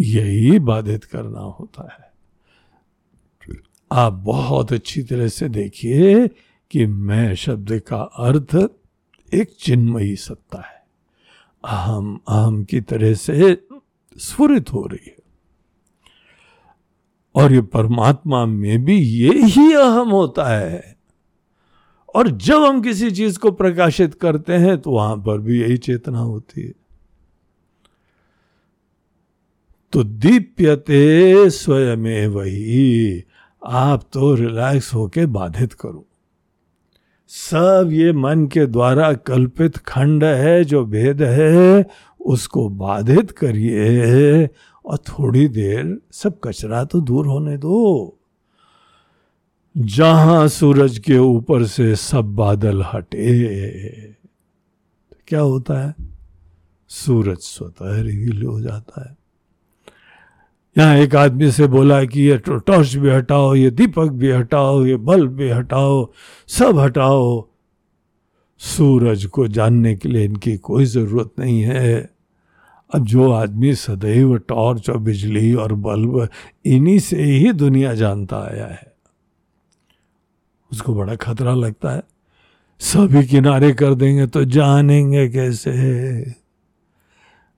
यही 0.00 0.58
बाधित 0.58 1.04
करना 1.04 1.40
होता 1.40 1.82
है। 1.82 2.06
आप 3.92 4.12
बहुत 4.12 4.72
अच्छी 4.72 5.02
तरह 5.02 5.28
से 5.28 5.48
देखिए 5.48 6.28
कि 6.70 6.86
मैं 6.86 7.34
शब्द 7.34 7.82
का 7.88 7.96
अर्थ 7.96 8.68
एक 9.34 9.50
चिन्मयी 9.60 10.16
सत्ता 10.16 10.58
है। 10.58 10.86
अहम 11.64 12.20
अहम 12.28 12.64
की 12.64 12.80
तरह 12.80 13.14
से 13.14 13.66
स्फुरित 14.18 14.72
हो 14.72 14.86
रही 14.86 15.06
है। 15.06 15.25
और 17.36 17.52
ये 17.52 17.60
परमात्मा 17.60 18.46
में 18.46 18.84
भी 18.84 18.98
ये 18.98 19.30
ही 19.32 19.72
अहम 19.72 20.08
होता 20.08 20.58
है। 20.58 20.96
और 22.14 22.28
जब 22.28 22.62
हम 22.62 22.82
किसी 22.82 23.10
चीज़ 23.10 23.38
को 23.38 23.50
प्रकाशित 23.50 24.14
करते 24.14 24.52
हैं 24.52 24.78
तो 24.78 24.90
वहाँ 24.90 25.16
पर 25.16 25.38
भी 25.38 25.60
यही 25.62 25.76
चेतना 25.76 26.18
होती 26.18 26.62
है। 26.62 26.72
तो 29.92 30.02
दीप्यते 30.02 31.50
स्वयं 31.50 32.26
वही 32.26 33.24
आप 33.66 34.02
तो 34.12 34.34
रिलैक्स 34.34 34.94
होके 34.94 35.26
बाधित 35.26 35.72
करो। 35.72 36.06
सब 37.28 37.88
ये 37.92 38.12
मन 38.12 38.46
के 38.46 38.66
द्वारा 38.66 39.12
कल्पित 39.12 39.76
खंड 39.76 40.24
है, 40.24 40.64
जो 40.64 40.84
भेद 40.84 41.22
है, 41.22 41.86
उसको 42.20 42.68
बाधित 42.68 43.30
करिए। 43.30 44.48
और 44.86 44.98
थोड़ी 44.98 45.46
देर 45.48 45.98
सब 46.12 46.38
कचरा 46.44 46.84
तो 46.84 47.00
दूर 47.00 47.26
होने 47.26 47.56
दो। 47.56 48.12
जहाँ 49.76 50.46
सूरज 50.48 50.98
के 50.98 51.18
ऊपर 51.18 51.64
से 51.64 51.94
सब 51.96 52.34
बादल 52.36 52.82
हटे 52.82 54.12
तो 55.12 55.16
क्या 55.28 55.40
होता 55.40 55.80
है? 55.80 55.94
सूरज 56.88 57.38
स्वतः 57.38 58.00
रिवील 58.02 58.42
हो 58.42 58.60
जाता 58.60 59.08
है। 59.08 59.16
यहाँ 60.76 60.96
एक 60.96 61.14
आदमी 61.16 61.50
से 61.52 61.66
बोला 61.66 62.04
कि 62.04 62.20
ये 62.20 62.36
टॉर्च 62.38 62.94
भी 62.94 63.10
हटाओ, 63.10 63.54
ये 63.54 63.70
दीपक 63.70 64.08
भी 64.12 64.30
हटाओ, 64.30 64.84
ये 64.86 64.96
बल्ब 64.96 65.32
भी 65.32 65.48
हटाओ, 65.50 66.12
सब 66.48 66.78
हटाओ। 66.78 67.48
सूरज 68.60 69.24
को 69.26 69.46
जानने 69.48 69.94
के 69.96 70.08
लिए 70.08 70.24
इनकी 70.24 70.56
कोई 70.56 70.84
ज़रूरत 70.84 71.32
नहीं 71.38 71.60
है। 71.60 72.15
जो 72.90 73.30
आदमी 73.32 73.74
सदैव 73.74 74.36
टॉर्च 74.38 74.90
और 74.90 74.98
बिजली 74.98 75.54
और 75.54 75.72
बल्ब 75.74 76.28
इन्हीं 76.64 76.98
से 76.98 77.22
ही 77.22 77.52
दुनिया 77.52 77.94
जानता 77.94 78.38
आया 78.38 78.66
है, 78.66 78.92
उसको 80.72 80.94
बड़ा 80.94 81.14
खतरा 81.14 81.54
लगता 81.54 81.94
है। 81.94 82.02
सभी 82.80 83.24
किनारे 83.26 83.72
कर 83.72 83.94
देंगे 83.94 84.26
तो 84.26 84.44
जानेंगे 84.44 85.28
कैसे। 85.28 86.20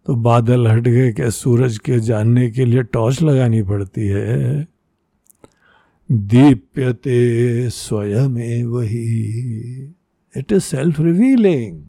तो 0.07 0.15
बादल 0.15 0.67
हट 0.69 0.83
गए 0.83 1.13
क्या? 1.13 1.31
सूरज 1.31 1.79
के 1.79 1.99
जानने 2.01 2.51
के 2.51 2.65
लिए 2.65 2.83
टॉर्च 2.83 3.23
लगानी 3.23 3.63
पड़ती 3.63 4.07
है। 4.07 4.67
दीप्यते 6.11 7.71
स्वयं 7.71 8.65
वही 8.65 9.05
it 10.37 10.53
is 10.53 10.63
self 10.63 11.01
revealing 11.01 11.83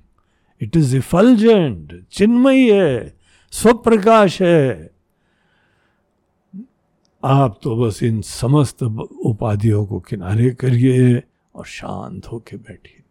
it 0.62 0.78
is 0.78 0.96
effulgent 0.98 2.04
Chinmayi 2.12 2.70
है। 2.70 3.19
स्वप्रकाश 3.52 4.42
है। 4.42 4.92
आप 7.24 7.60
तो 7.64 7.76
बस 7.76 8.04
इन 8.04 8.22
समस्त 8.22 8.84
उपाधियों 8.84 9.86
को 9.86 10.00
किनारे 10.00 10.50
करिए 10.50 11.24
और 11.56 11.66
शांत 11.66 12.28
होके 12.28 12.58
बैठिए। 12.58 13.04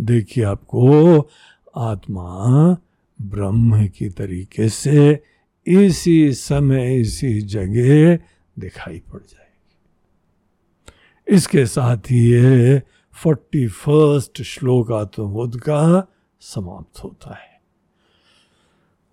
देखिए 0.00 0.44
आपको 0.44 1.30
आत्मा 1.76 2.76
ब्रह्म 3.22 3.86
की 3.88 4.08
तरीके 4.08 4.68
से 4.68 5.22
इसी 5.66 6.32
समय, 6.32 7.00
इसी 7.00 7.40
जगह 7.40 8.16
दिखाई 8.58 8.98
पड़ 8.98 9.20
जाएगी। 9.20 9.76
इसके 11.36 11.66
साथ 11.66 11.96
ही 11.96 12.32
ये 12.32 12.82
फोर्टी 13.12 13.68
फ़र्स्ट 13.68 14.42
श्लोक 14.42 14.92
आत्मबोध 14.92 15.60
का 15.60 16.06
समाप्त 16.40 17.04
होता 17.04 17.34
है। 17.34 17.53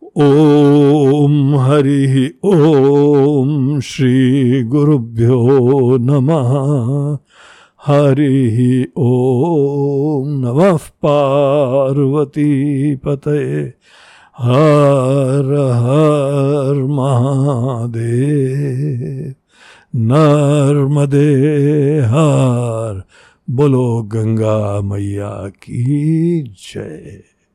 ओम 0.04 1.56
हरि 1.56 2.34
ओम 2.44 3.80
श्री 3.80 4.64
गुरुभ्यो 4.64 5.98
नमः। 5.98 7.18
हरि 7.86 8.88
ओम 8.98 10.30
नमः 10.30 10.78
पार्वती 10.78 12.96
पते 12.96 13.74
हर 14.38 15.72
हर 15.74 16.84
महादेव। 16.84 19.34
नर्मदे 19.96 22.00
हर। 22.00 23.04
बोलो 23.50 24.04
गंगा 24.04 24.82
मैया 24.82 25.48
की 25.48 26.42
जय। 26.42 27.24